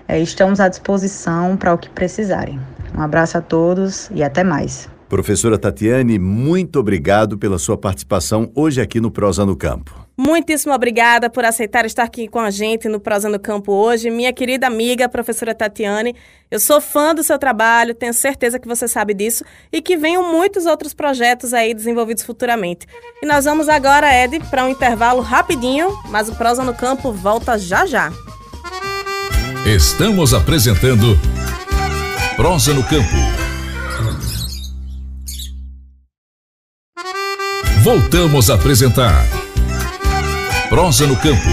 É, 0.07 0.19
estamos 0.19 0.59
à 0.59 0.67
disposição 0.67 1.55
para 1.57 1.73
o 1.73 1.77
que 1.77 1.89
precisarem. 1.89 2.59
Um 2.97 3.01
abraço 3.01 3.37
a 3.37 3.41
todos 3.41 4.09
e 4.13 4.23
até 4.23 4.43
mais. 4.43 4.89
Professora 5.09 5.59
Tatiane, 5.59 6.17
muito 6.17 6.79
obrigado 6.79 7.37
pela 7.37 7.59
sua 7.59 7.77
participação 7.77 8.51
hoje 8.55 8.81
aqui 8.81 8.99
no 8.99 9.11
Prosa 9.11 9.45
no 9.45 9.55
Campo. 9.55 10.03
Muitíssimo 10.17 10.73
obrigada 10.73 11.29
por 11.29 11.43
aceitar 11.43 11.85
estar 11.85 12.03
aqui 12.03 12.27
com 12.27 12.39
a 12.39 12.49
gente 12.51 12.87
no 12.87 12.99
Prosa 12.99 13.29
no 13.29 13.39
Campo 13.39 13.71
hoje. 13.71 14.09
Minha 14.09 14.31
querida 14.33 14.67
amiga, 14.67 15.09
professora 15.09 15.55
Tatiane, 15.55 16.15
eu 16.49 16.59
sou 16.59 16.79
fã 16.79 17.13
do 17.13 17.23
seu 17.23 17.37
trabalho, 17.37 17.95
tenho 17.95 18.13
certeza 18.13 18.59
que 18.59 18.67
você 18.67 18.87
sabe 18.87 19.13
disso 19.13 19.43
e 19.71 19.81
que 19.81 19.97
venham 19.97 20.31
muitos 20.31 20.65
outros 20.65 20.93
projetos 20.93 21.53
aí 21.53 21.73
desenvolvidos 21.73 22.23
futuramente. 22.23 22.87
E 23.21 23.25
nós 23.25 23.45
vamos 23.45 23.69
agora, 23.69 24.11
Ed, 24.11 24.39
para 24.51 24.65
um 24.65 24.69
intervalo 24.69 25.21
rapidinho, 25.21 25.89
mas 26.09 26.29
o 26.29 26.35
Prosa 26.35 26.63
no 26.63 26.73
Campo 26.73 27.11
volta 27.11 27.57
já 27.57 27.85
já. 27.85 28.11
Estamos 29.65 30.33
apresentando 30.33 31.17
Prosa 32.35 32.73
no 32.73 32.83
Campo. 32.83 33.15
Voltamos 37.81 38.49
a 38.49 38.55
apresentar 38.55 39.25
Prosa 40.67 41.07
no 41.07 41.15
Campo. 41.15 41.47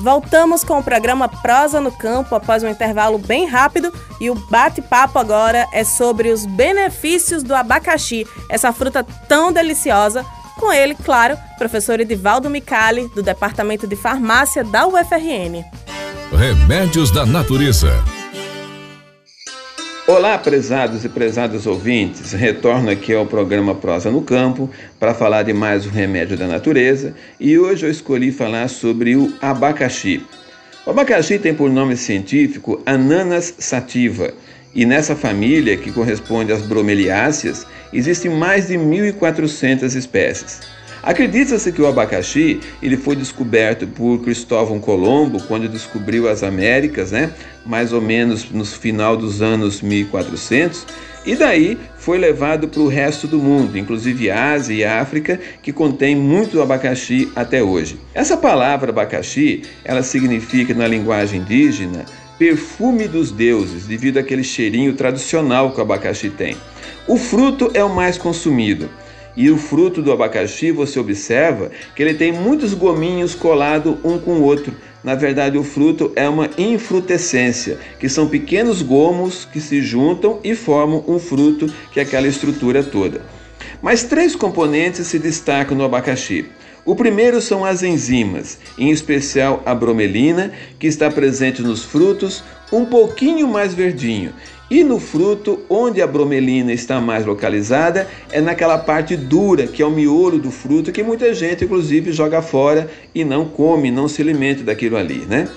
Voltamos 0.00 0.64
com 0.64 0.78
o 0.78 0.82
programa 0.82 1.28
Prosa 1.28 1.78
no 1.78 1.92
Campo 1.92 2.34
após 2.34 2.62
um 2.62 2.68
intervalo 2.68 3.18
bem 3.18 3.46
rápido 3.46 3.92
e 4.18 4.30
o 4.30 4.34
bate-papo 4.34 5.18
agora 5.18 5.68
é 5.70 5.84
sobre 5.84 6.30
os 6.30 6.46
benefícios 6.46 7.42
do 7.42 7.54
abacaxi, 7.54 8.26
essa 8.48 8.72
fruta 8.72 9.04
tão 9.28 9.52
deliciosa. 9.52 10.24
Com 10.58 10.72
ele, 10.72 10.94
claro, 10.94 11.36
professor 11.58 12.00
Edivaldo 12.00 12.48
Micali, 12.48 13.08
do 13.14 13.22
Departamento 13.22 13.86
de 13.86 13.96
Farmácia 13.96 14.62
da 14.62 14.86
UFRN. 14.86 15.64
Remédios 16.32 17.10
da 17.10 17.26
Natureza. 17.26 17.92
Olá, 20.06 20.36
prezados 20.36 21.04
e 21.04 21.08
prezadas 21.08 21.66
ouvintes. 21.66 22.32
Retorno 22.32 22.90
aqui 22.90 23.14
ao 23.14 23.24
programa 23.24 23.74
Prosa 23.74 24.10
no 24.10 24.22
Campo 24.22 24.70
para 25.00 25.14
falar 25.14 25.42
de 25.42 25.52
mais 25.52 25.86
um 25.86 25.90
remédio 25.90 26.36
da 26.36 26.46
natureza 26.46 27.14
e 27.40 27.58
hoje 27.58 27.86
eu 27.86 27.90
escolhi 27.90 28.30
falar 28.30 28.68
sobre 28.68 29.16
o 29.16 29.32
abacaxi. 29.40 30.24
O 30.84 30.90
abacaxi 30.90 31.38
tem 31.38 31.54
por 31.54 31.70
nome 31.70 31.96
científico 31.96 32.82
Ananas 32.84 33.54
sativa 33.58 34.34
e 34.74 34.84
nessa 34.84 35.14
família, 35.14 35.76
que 35.76 35.92
corresponde 35.92 36.52
às 36.52 36.62
bromeliáceas, 36.62 37.66
existem 37.92 38.30
mais 38.30 38.68
de 38.68 38.74
1.400 38.74 39.94
espécies. 39.94 40.60
Acredita-se 41.02 41.70
que 41.70 41.82
o 41.82 41.86
abacaxi 41.86 42.60
ele 42.82 42.96
foi 42.96 43.14
descoberto 43.14 43.86
por 43.86 44.22
Cristóvão 44.22 44.80
Colombo 44.80 45.38
quando 45.42 45.68
descobriu 45.68 46.28
as 46.28 46.42
Américas, 46.42 47.12
né? 47.12 47.30
mais 47.64 47.92
ou 47.92 48.00
menos 48.00 48.50
no 48.50 48.64
final 48.64 49.14
dos 49.14 49.42
anos 49.42 49.82
1400, 49.82 50.86
e 51.26 51.36
daí 51.36 51.78
foi 51.96 52.18
levado 52.18 52.68
para 52.68 52.80
o 52.80 52.88
resto 52.88 53.26
do 53.26 53.38
mundo, 53.38 53.78
inclusive 53.78 54.30
Ásia 54.30 54.74
e 54.74 54.84
África, 54.84 55.38
que 55.62 55.72
contém 55.72 56.16
muito 56.16 56.60
abacaxi 56.60 57.30
até 57.36 57.62
hoje. 57.62 57.98
Essa 58.14 58.36
palavra 58.36 58.90
abacaxi, 58.90 59.62
ela 59.84 60.02
significa 60.02 60.74
na 60.74 60.86
linguagem 60.86 61.40
indígena 61.40 62.04
perfume 62.38 63.06
dos 63.06 63.30
deuses, 63.30 63.86
devido 63.86 64.18
àquele 64.18 64.42
cheirinho 64.42 64.94
tradicional 64.94 65.72
que 65.72 65.78
o 65.78 65.82
abacaxi 65.82 66.30
tem. 66.30 66.56
O 67.06 67.16
fruto 67.16 67.70
é 67.74 67.84
o 67.84 67.94
mais 67.94 68.18
consumido. 68.18 68.88
E 69.36 69.50
o 69.50 69.58
fruto 69.58 70.00
do 70.00 70.12
abacaxi, 70.12 70.70
você 70.70 70.98
observa 70.98 71.70
que 71.94 72.02
ele 72.02 72.14
tem 72.14 72.32
muitos 72.32 72.72
gominhos 72.72 73.34
colados 73.34 73.96
um 74.04 74.16
com 74.18 74.34
o 74.34 74.42
outro. 74.42 74.72
Na 75.02 75.14
verdade, 75.14 75.58
o 75.58 75.64
fruto 75.64 76.12
é 76.14 76.28
uma 76.28 76.48
infrutescência, 76.56 77.78
que 77.98 78.08
são 78.08 78.28
pequenos 78.28 78.80
gomos 78.80 79.44
que 79.44 79.60
se 79.60 79.82
juntam 79.82 80.38
e 80.44 80.54
formam 80.54 81.04
um 81.06 81.18
fruto, 81.18 81.66
que 81.92 81.98
é 81.98 82.04
aquela 82.04 82.28
estrutura 82.28 82.82
toda. 82.82 83.22
Mas 83.82 84.04
três 84.04 84.36
componentes 84.36 85.06
se 85.08 85.18
destacam 85.18 85.76
no 85.76 85.84
abacaxi. 85.84 86.46
O 86.86 86.94
primeiro 86.94 87.40
são 87.40 87.64
as 87.64 87.82
enzimas, 87.82 88.58
em 88.76 88.90
especial 88.90 89.62
a 89.64 89.74
bromelina, 89.74 90.52
que 90.78 90.86
está 90.86 91.10
presente 91.10 91.62
nos 91.62 91.82
frutos, 91.82 92.44
um 92.70 92.84
pouquinho 92.84 93.48
mais 93.48 93.72
verdinho, 93.72 94.34
e 94.70 94.84
no 94.84 94.98
fruto, 94.98 95.60
onde 95.68 96.02
a 96.02 96.06
bromelina 96.06 96.72
está 96.72 97.00
mais 97.00 97.24
localizada, 97.24 98.06
é 98.30 98.40
naquela 98.40 98.76
parte 98.76 99.16
dura, 99.16 99.66
que 99.66 99.82
é 99.82 99.86
o 99.86 99.90
miolo 99.90 100.38
do 100.38 100.50
fruto, 100.50 100.92
que 100.92 101.02
muita 101.02 101.32
gente, 101.32 101.64
inclusive, 101.64 102.12
joga 102.12 102.42
fora 102.42 102.90
e 103.14 103.24
não 103.24 103.46
come, 103.46 103.90
não 103.90 104.06
se 104.06 104.20
alimenta 104.20 104.62
daquilo 104.62 104.96
ali, 104.96 105.24
né? 105.26 105.48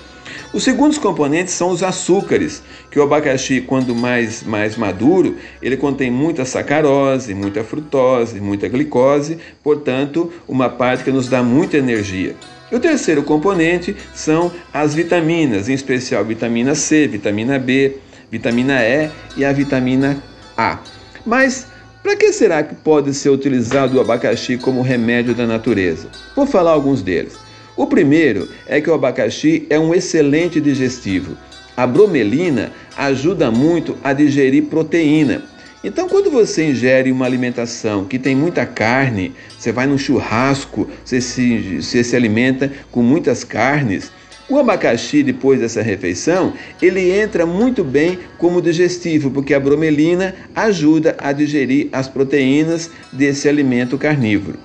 Os 0.50 0.64
segundos 0.64 0.96
componentes 0.96 1.52
são 1.52 1.68
os 1.68 1.82
açúcares, 1.82 2.62
que 2.90 2.98
o 2.98 3.02
abacaxi, 3.02 3.60
quando 3.60 3.94
mais, 3.94 4.42
mais 4.42 4.76
maduro, 4.76 5.36
ele 5.60 5.76
contém 5.76 6.10
muita 6.10 6.46
sacarose, 6.46 7.34
muita 7.34 7.62
frutose, 7.62 8.40
muita 8.40 8.66
glicose, 8.66 9.38
portanto, 9.62 10.32
uma 10.48 10.70
parte 10.70 11.04
que 11.04 11.10
nos 11.10 11.28
dá 11.28 11.42
muita 11.42 11.76
energia. 11.76 12.34
E 12.72 12.74
o 12.74 12.80
terceiro 12.80 13.22
componente 13.22 13.94
são 14.14 14.50
as 14.72 14.94
vitaminas, 14.94 15.68
em 15.68 15.74
especial 15.74 16.24
vitamina 16.24 16.74
C, 16.74 17.06
vitamina 17.06 17.58
B, 17.58 17.96
vitamina 18.30 18.82
E 18.82 19.10
e 19.36 19.44
a 19.44 19.52
vitamina 19.52 20.22
A. 20.56 20.78
Mas 21.26 21.66
para 22.02 22.16
que 22.16 22.32
será 22.32 22.62
que 22.62 22.74
pode 22.74 23.12
ser 23.12 23.28
utilizado 23.28 23.98
o 23.98 24.00
abacaxi 24.00 24.56
como 24.56 24.80
remédio 24.80 25.34
da 25.34 25.46
natureza? 25.46 26.08
Vou 26.34 26.46
falar 26.46 26.70
alguns 26.70 27.02
deles. 27.02 27.47
O 27.78 27.86
primeiro 27.86 28.48
é 28.66 28.80
que 28.80 28.90
o 28.90 28.94
abacaxi 28.94 29.64
é 29.70 29.78
um 29.78 29.94
excelente 29.94 30.60
digestivo. 30.60 31.36
A 31.76 31.86
bromelina 31.86 32.72
ajuda 32.96 33.52
muito 33.52 33.96
a 34.02 34.12
digerir 34.12 34.64
proteína. 34.64 35.42
Então, 35.84 36.08
quando 36.08 36.28
você 36.28 36.70
ingere 36.70 37.12
uma 37.12 37.24
alimentação 37.24 38.04
que 38.04 38.18
tem 38.18 38.34
muita 38.34 38.66
carne, 38.66 39.32
você 39.56 39.70
vai 39.70 39.86
no 39.86 39.96
churrasco, 39.96 40.90
você 41.04 41.20
se, 41.20 41.80
você 41.80 42.02
se 42.02 42.16
alimenta 42.16 42.68
com 42.90 43.00
muitas 43.00 43.44
carnes, 43.44 44.10
o 44.48 44.58
abacaxi, 44.58 45.22
depois 45.22 45.60
dessa 45.60 45.80
refeição, 45.80 46.54
ele 46.82 47.12
entra 47.12 47.46
muito 47.46 47.84
bem 47.84 48.18
como 48.38 48.60
digestivo, 48.60 49.30
porque 49.30 49.54
a 49.54 49.60
bromelina 49.60 50.34
ajuda 50.52 51.14
a 51.16 51.30
digerir 51.30 51.90
as 51.92 52.08
proteínas 52.08 52.90
desse 53.12 53.48
alimento 53.48 53.96
carnívoro. 53.96 54.58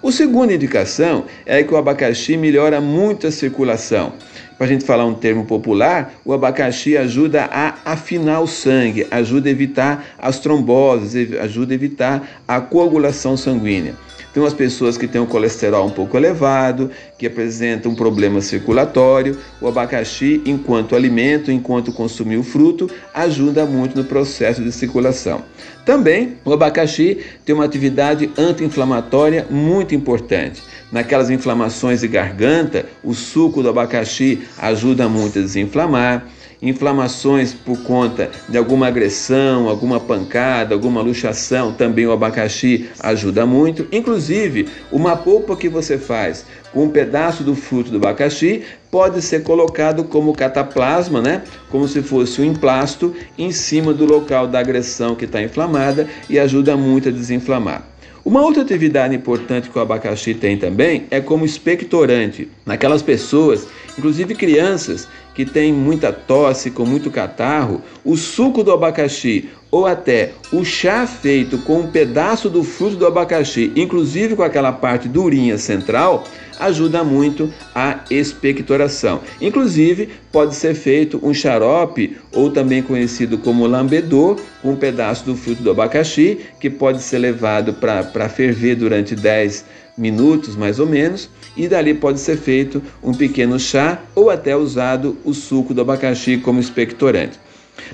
O 0.00 0.12
segunda 0.12 0.54
indicação 0.54 1.24
é 1.44 1.62
que 1.62 1.74
o 1.74 1.76
abacaxi 1.76 2.36
melhora 2.36 2.80
muito 2.80 3.26
a 3.26 3.32
circulação. 3.32 4.12
Para 4.56 4.66
a 4.66 4.68
gente 4.68 4.84
falar 4.84 5.04
um 5.04 5.14
termo 5.14 5.44
popular, 5.44 6.14
o 6.24 6.32
abacaxi 6.32 6.96
ajuda 6.96 7.44
a 7.44 7.74
afinar 7.84 8.40
o 8.40 8.46
sangue, 8.46 9.06
ajuda 9.10 9.48
a 9.48 9.52
evitar 9.52 10.04
as 10.18 10.38
tromboses, 10.38 11.32
ajuda 11.38 11.72
a 11.72 11.76
evitar 11.76 12.28
a 12.46 12.60
coagulação 12.60 13.36
sanguínea. 13.36 13.94
Tem 14.38 14.44
umas 14.44 14.54
pessoas 14.54 14.96
que 14.96 15.08
têm 15.08 15.20
o 15.20 15.26
colesterol 15.26 15.84
um 15.84 15.90
pouco 15.90 16.16
elevado, 16.16 16.92
que 17.18 17.26
apresentam 17.26 17.90
um 17.90 17.94
problema 17.96 18.40
circulatório. 18.40 19.36
O 19.60 19.66
abacaxi, 19.66 20.40
enquanto 20.46 20.94
alimento, 20.94 21.50
enquanto 21.50 21.90
consumir 21.90 22.36
o 22.36 22.44
fruto, 22.44 22.88
ajuda 23.12 23.66
muito 23.66 23.98
no 23.98 24.04
processo 24.04 24.62
de 24.62 24.70
circulação. 24.70 25.42
Também 25.84 26.36
o 26.44 26.52
abacaxi 26.52 27.18
tem 27.44 27.52
uma 27.52 27.64
atividade 27.64 28.30
anti-inflamatória 28.38 29.44
muito 29.50 29.92
importante. 29.92 30.62
Naquelas 30.92 31.30
inflamações 31.30 32.02
de 32.02 32.06
garganta, 32.06 32.86
o 33.02 33.14
suco 33.14 33.60
do 33.60 33.68
abacaxi 33.68 34.40
ajuda 34.56 35.08
muito 35.08 35.40
a 35.40 35.42
desinflamar. 35.42 36.28
Inflamações 36.60 37.52
por 37.52 37.78
conta 37.82 38.30
de 38.48 38.58
alguma 38.58 38.88
agressão, 38.88 39.68
alguma 39.68 40.00
pancada, 40.00 40.74
alguma 40.74 41.00
luxação, 41.00 41.72
também 41.72 42.06
o 42.06 42.12
abacaxi 42.12 42.88
ajuda 43.00 43.46
muito. 43.46 43.86
Inclusive, 43.92 44.68
uma 44.90 45.16
polpa 45.16 45.56
que 45.56 45.68
você 45.68 45.98
faz 45.98 46.44
com 46.72 46.84
um 46.84 46.90
pedaço 46.90 47.42
do 47.42 47.54
fruto 47.54 47.90
do 47.90 47.96
abacaxi 47.98 48.62
pode 48.90 49.22
ser 49.22 49.42
colocado 49.42 50.04
como 50.04 50.34
cataplasma, 50.34 51.20
né? 51.20 51.42
Como 51.70 51.86
se 51.86 52.02
fosse 52.02 52.40
um 52.40 52.44
emplasto 52.44 53.14
em 53.36 53.52
cima 53.52 53.92
do 53.92 54.04
local 54.04 54.46
da 54.46 54.58
agressão 54.58 55.14
que 55.14 55.24
está 55.24 55.42
inflamada 55.42 56.08
e 56.28 56.38
ajuda 56.38 56.76
muito 56.76 57.08
a 57.08 57.12
desinflamar. 57.12 57.84
Uma 58.24 58.42
outra 58.42 58.62
atividade 58.62 59.14
importante 59.14 59.70
que 59.70 59.78
o 59.78 59.80
abacaxi 59.80 60.34
tem 60.34 60.58
também 60.58 61.06
é 61.10 61.18
como 61.18 61.46
expectorante 61.46 62.48
naquelas 62.66 63.00
pessoas, 63.00 63.66
inclusive 63.96 64.34
crianças, 64.34 65.08
que 65.38 65.44
têm 65.44 65.72
muita 65.72 66.12
tosse, 66.12 66.68
com 66.68 66.84
muito 66.84 67.12
catarro, 67.12 67.80
o 68.04 68.16
suco 68.16 68.64
do 68.64 68.72
abacaxi 68.72 69.48
ou 69.70 69.86
até 69.86 70.32
o 70.52 70.64
chá 70.64 71.06
feito 71.06 71.58
com 71.58 71.78
um 71.78 71.86
pedaço 71.86 72.50
do 72.50 72.64
fruto 72.64 72.96
do 72.96 73.06
abacaxi, 73.06 73.70
inclusive 73.76 74.34
com 74.34 74.42
aquela 74.42 74.72
parte 74.72 75.06
durinha 75.06 75.56
central, 75.56 76.24
ajuda 76.58 77.04
muito 77.04 77.52
a 77.72 78.00
expectoração. 78.10 79.20
Inclusive, 79.40 80.08
pode 80.32 80.56
ser 80.56 80.74
feito 80.74 81.20
um 81.22 81.32
xarope, 81.32 82.16
ou 82.32 82.50
também 82.50 82.82
conhecido 82.82 83.38
como 83.38 83.64
lambedor, 83.64 84.40
com 84.60 84.72
um 84.72 84.76
pedaço 84.76 85.24
do 85.24 85.36
fruto 85.36 85.62
do 85.62 85.70
abacaxi, 85.70 86.40
que 86.58 86.68
pode 86.68 87.00
ser 87.00 87.18
levado 87.18 87.74
para 87.74 88.28
ferver 88.28 88.74
durante 88.74 89.14
10 89.14 89.64
minutos 89.96 90.56
mais 90.56 90.80
ou 90.80 90.86
menos, 90.86 91.30
e 91.56 91.68
dali 91.68 91.94
pode 91.94 92.20
ser 92.20 92.36
feito 92.36 92.82
um 93.02 93.12
pequeno 93.12 93.58
chá 93.58 94.00
ou 94.14 94.30
até 94.30 94.56
usado 94.56 95.16
o 95.24 95.32
suco 95.32 95.74
do 95.74 95.80
abacaxi 95.80 96.38
como 96.38 96.60
expectorante. 96.60 97.38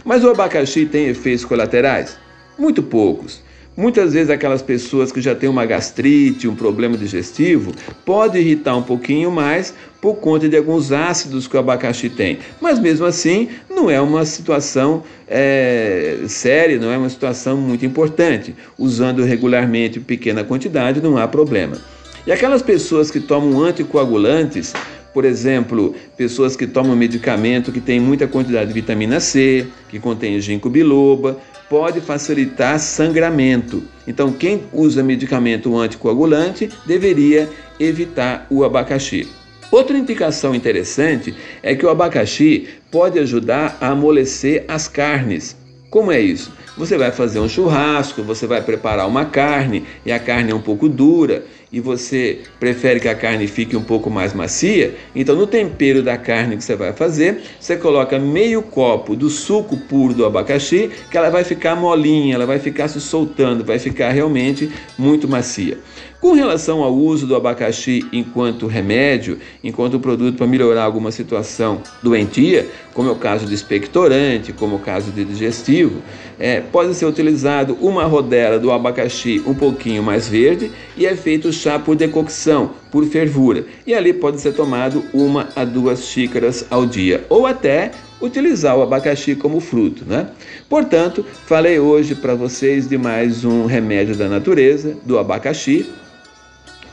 Mas 0.04 0.24
o 0.24 0.30
abacaxi 0.30 0.86
tem 0.86 1.06
efeitos 1.06 1.44
colaterais? 1.44 2.18
Muito 2.58 2.82
poucos. 2.82 3.42
Muitas 3.76 4.12
vezes 4.12 4.30
aquelas 4.30 4.62
pessoas 4.62 5.10
que 5.10 5.20
já 5.20 5.34
têm 5.34 5.48
uma 5.48 5.66
gastrite, 5.66 6.46
um 6.46 6.54
problema 6.54 6.96
digestivo, 6.96 7.72
pode 8.04 8.38
irritar 8.38 8.76
um 8.76 8.82
pouquinho 8.82 9.32
mais 9.32 9.74
por 10.00 10.14
conta 10.16 10.48
de 10.48 10.56
alguns 10.56 10.92
ácidos 10.92 11.48
que 11.48 11.56
o 11.56 11.58
abacaxi 11.58 12.08
tem. 12.08 12.38
Mas 12.60 12.78
mesmo 12.78 13.04
assim, 13.04 13.48
não 13.68 13.90
é 13.90 14.00
uma 14.00 14.24
situação 14.24 15.02
é, 15.26 16.18
séria, 16.28 16.78
não 16.78 16.92
é 16.92 16.96
uma 16.96 17.08
situação 17.08 17.56
muito 17.56 17.84
importante. 17.84 18.54
Usando 18.78 19.24
regularmente 19.24 19.98
pequena 19.98 20.44
quantidade, 20.44 21.00
não 21.00 21.18
há 21.18 21.26
problema. 21.26 21.76
E 22.26 22.32
aquelas 22.32 22.62
pessoas 22.62 23.10
que 23.10 23.20
tomam 23.20 23.62
anticoagulantes, 23.62 24.72
por 25.12 25.26
exemplo, 25.26 25.94
pessoas 26.16 26.56
que 26.56 26.66
tomam 26.66 26.96
medicamento 26.96 27.70
que 27.70 27.82
tem 27.82 28.00
muita 28.00 28.26
quantidade 28.26 28.68
de 28.68 28.72
vitamina 28.72 29.20
C, 29.20 29.66
que 29.90 29.98
contém 29.98 30.40
ginkgo 30.40 30.70
biloba, 30.70 31.38
pode 31.68 32.00
facilitar 32.00 32.78
sangramento. 32.80 33.82
Então, 34.06 34.32
quem 34.32 34.62
usa 34.72 35.02
medicamento 35.02 35.76
anticoagulante 35.76 36.70
deveria 36.86 37.50
evitar 37.78 38.46
o 38.48 38.64
abacaxi. 38.64 39.28
Outra 39.70 39.98
indicação 39.98 40.54
interessante 40.54 41.34
é 41.62 41.74
que 41.74 41.84
o 41.84 41.90
abacaxi 41.90 42.68
pode 42.90 43.18
ajudar 43.18 43.76
a 43.82 43.88
amolecer 43.88 44.64
as 44.66 44.88
carnes. 44.88 45.56
Como 45.90 46.10
é 46.10 46.20
isso? 46.20 46.52
Você 46.76 46.98
vai 46.98 47.12
fazer 47.12 47.38
um 47.38 47.48
churrasco, 47.48 48.22
você 48.22 48.46
vai 48.46 48.60
preparar 48.60 49.06
uma 49.06 49.26
carne 49.26 49.84
e 50.04 50.10
a 50.10 50.18
carne 50.18 50.50
é 50.50 50.54
um 50.54 50.60
pouco 50.60 50.88
dura 50.88 51.44
e 51.74 51.80
você 51.80 52.38
prefere 52.60 53.00
que 53.00 53.08
a 53.08 53.16
carne 53.16 53.48
fique 53.48 53.76
um 53.76 53.82
pouco 53.82 54.08
mais 54.08 54.32
macia, 54.32 54.94
então 55.12 55.34
no 55.34 55.44
tempero 55.44 56.04
da 56.04 56.16
carne 56.16 56.56
que 56.56 56.62
você 56.62 56.76
vai 56.76 56.92
fazer, 56.92 57.42
você 57.58 57.76
coloca 57.76 58.16
meio 58.16 58.62
copo 58.62 59.16
do 59.16 59.28
suco 59.28 59.76
puro 59.76 60.14
do 60.14 60.24
abacaxi, 60.24 60.88
que 61.10 61.18
ela 61.18 61.30
vai 61.30 61.42
ficar 61.42 61.74
molinha, 61.74 62.36
ela 62.36 62.46
vai 62.46 62.60
ficar 62.60 62.86
se 62.86 63.00
soltando, 63.00 63.64
vai 63.64 63.80
ficar 63.80 64.10
realmente 64.10 64.70
muito 64.96 65.26
macia. 65.26 65.76
Com 66.24 66.32
relação 66.32 66.82
ao 66.82 66.94
uso 66.94 67.26
do 67.26 67.36
abacaxi 67.36 68.02
enquanto 68.10 68.66
remédio, 68.66 69.38
enquanto 69.62 70.00
produto 70.00 70.38
para 70.38 70.46
melhorar 70.46 70.84
alguma 70.84 71.10
situação 71.10 71.82
doentia, 72.02 72.66
como 72.94 73.10
é 73.10 73.12
o 73.12 73.16
caso 73.16 73.44
de 73.44 73.52
expectorante, 73.52 74.50
como 74.50 74.72
é 74.72 74.76
o 74.78 74.80
caso 74.80 75.10
de 75.10 75.22
digestivo, 75.22 76.00
é, 76.38 76.62
pode 76.62 76.94
ser 76.94 77.04
utilizado 77.04 77.76
uma 77.78 78.04
rodela 78.06 78.58
do 78.58 78.72
abacaxi 78.72 79.42
um 79.46 79.52
pouquinho 79.52 80.02
mais 80.02 80.26
verde 80.26 80.72
e 80.96 81.04
é 81.04 81.14
feito 81.14 81.52
chá 81.52 81.78
por 81.78 81.94
decocção, 81.94 82.70
por 82.90 83.04
fervura. 83.04 83.66
E 83.86 83.92
ali 83.92 84.14
pode 84.14 84.40
ser 84.40 84.54
tomado 84.54 85.04
uma 85.12 85.50
a 85.54 85.62
duas 85.62 86.06
xícaras 86.06 86.64
ao 86.70 86.86
dia, 86.86 87.22
ou 87.28 87.46
até 87.46 87.90
utilizar 88.18 88.78
o 88.78 88.82
abacaxi 88.82 89.36
como 89.36 89.60
fruto, 89.60 90.06
né? 90.06 90.28
Portanto, 90.70 91.22
falei 91.44 91.78
hoje 91.78 92.14
para 92.14 92.34
vocês 92.34 92.88
de 92.88 92.96
mais 92.96 93.44
um 93.44 93.66
remédio 93.66 94.16
da 94.16 94.26
natureza, 94.26 94.96
do 95.04 95.18
abacaxi, 95.18 95.86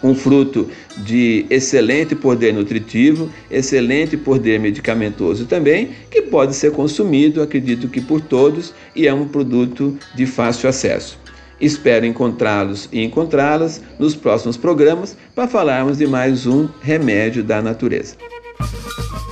um 0.04 0.16
fruto 0.16 0.70
de 0.98 1.46
excelente 1.50 2.16
poder 2.16 2.54
nutritivo, 2.54 3.30
excelente 3.50 4.18
poder 4.18 4.60
medicamentoso 4.60 5.46
também, 5.46 5.90
que 6.10 6.22
pode 6.24 6.56
ser 6.56 6.72
consumido, 6.72 7.42
acredito 7.42 7.88
que 7.88 8.02
por 8.02 8.22
todos, 8.22 8.74
e 8.96 9.08
é 9.08 9.14
um 9.14 9.28
produto 9.28 9.98
de 10.16 10.26
fácil 10.26 10.70
acesso. 10.70 11.20
Espero 11.60 12.06
encontrá-los 12.06 12.90
e 12.92 13.04
encontrá-las 13.04 13.82
nos 14.00 14.16
próximos 14.16 14.58
programas 14.58 15.16
para 15.36 15.48
falarmos 15.48 16.00
de 16.00 16.08
mais 16.08 16.48
um 16.48 16.68
remédio 16.82 17.44
da 17.44 17.62
natureza. 17.62 18.16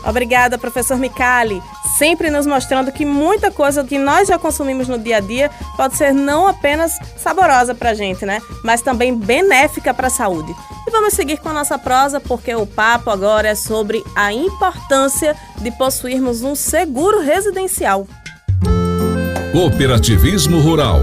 Obrigada, 0.07 0.57
professor 0.57 0.97
Micali, 0.97 1.59
sempre 1.99 2.29
nos 2.29 2.47
mostrando 2.47 2.93
que 2.93 3.05
muita 3.05 3.51
coisa 3.51 3.83
que 3.83 3.99
nós 3.99 4.29
já 4.29 4.39
consumimos 4.39 4.87
no 4.87 4.97
dia 4.97 5.17
a 5.17 5.19
dia 5.19 5.51
pode 5.75 5.97
ser 5.97 6.13
não 6.13 6.47
apenas 6.47 6.93
saborosa 7.17 7.75
para 7.75 7.89
a 7.89 7.93
gente, 7.93 8.25
né? 8.25 8.41
Mas 8.63 8.81
também 8.81 9.13
benéfica 9.13 9.93
para 9.93 10.07
a 10.07 10.09
saúde. 10.09 10.55
E 10.87 10.91
vamos 10.91 11.13
seguir 11.13 11.39
com 11.39 11.49
a 11.49 11.53
nossa 11.53 11.77
prosa, 11.77 12.21
porque 12.21 12.55
o 12.55 12.65
papo 12.65 13.09
agora 13.09 13.49
é 13.49 13.55
sobre 13.55 14.01
a 14.15 14.31
importância 14.31 15.35
de 15.57 15.71
possuirmos 15.71 16.41
um 16.41 16.55
seguro 16.55 17.19
residencial. 17.19 18.07
Cooperativismo 19.51 20.61
Rural. 20.61 21.01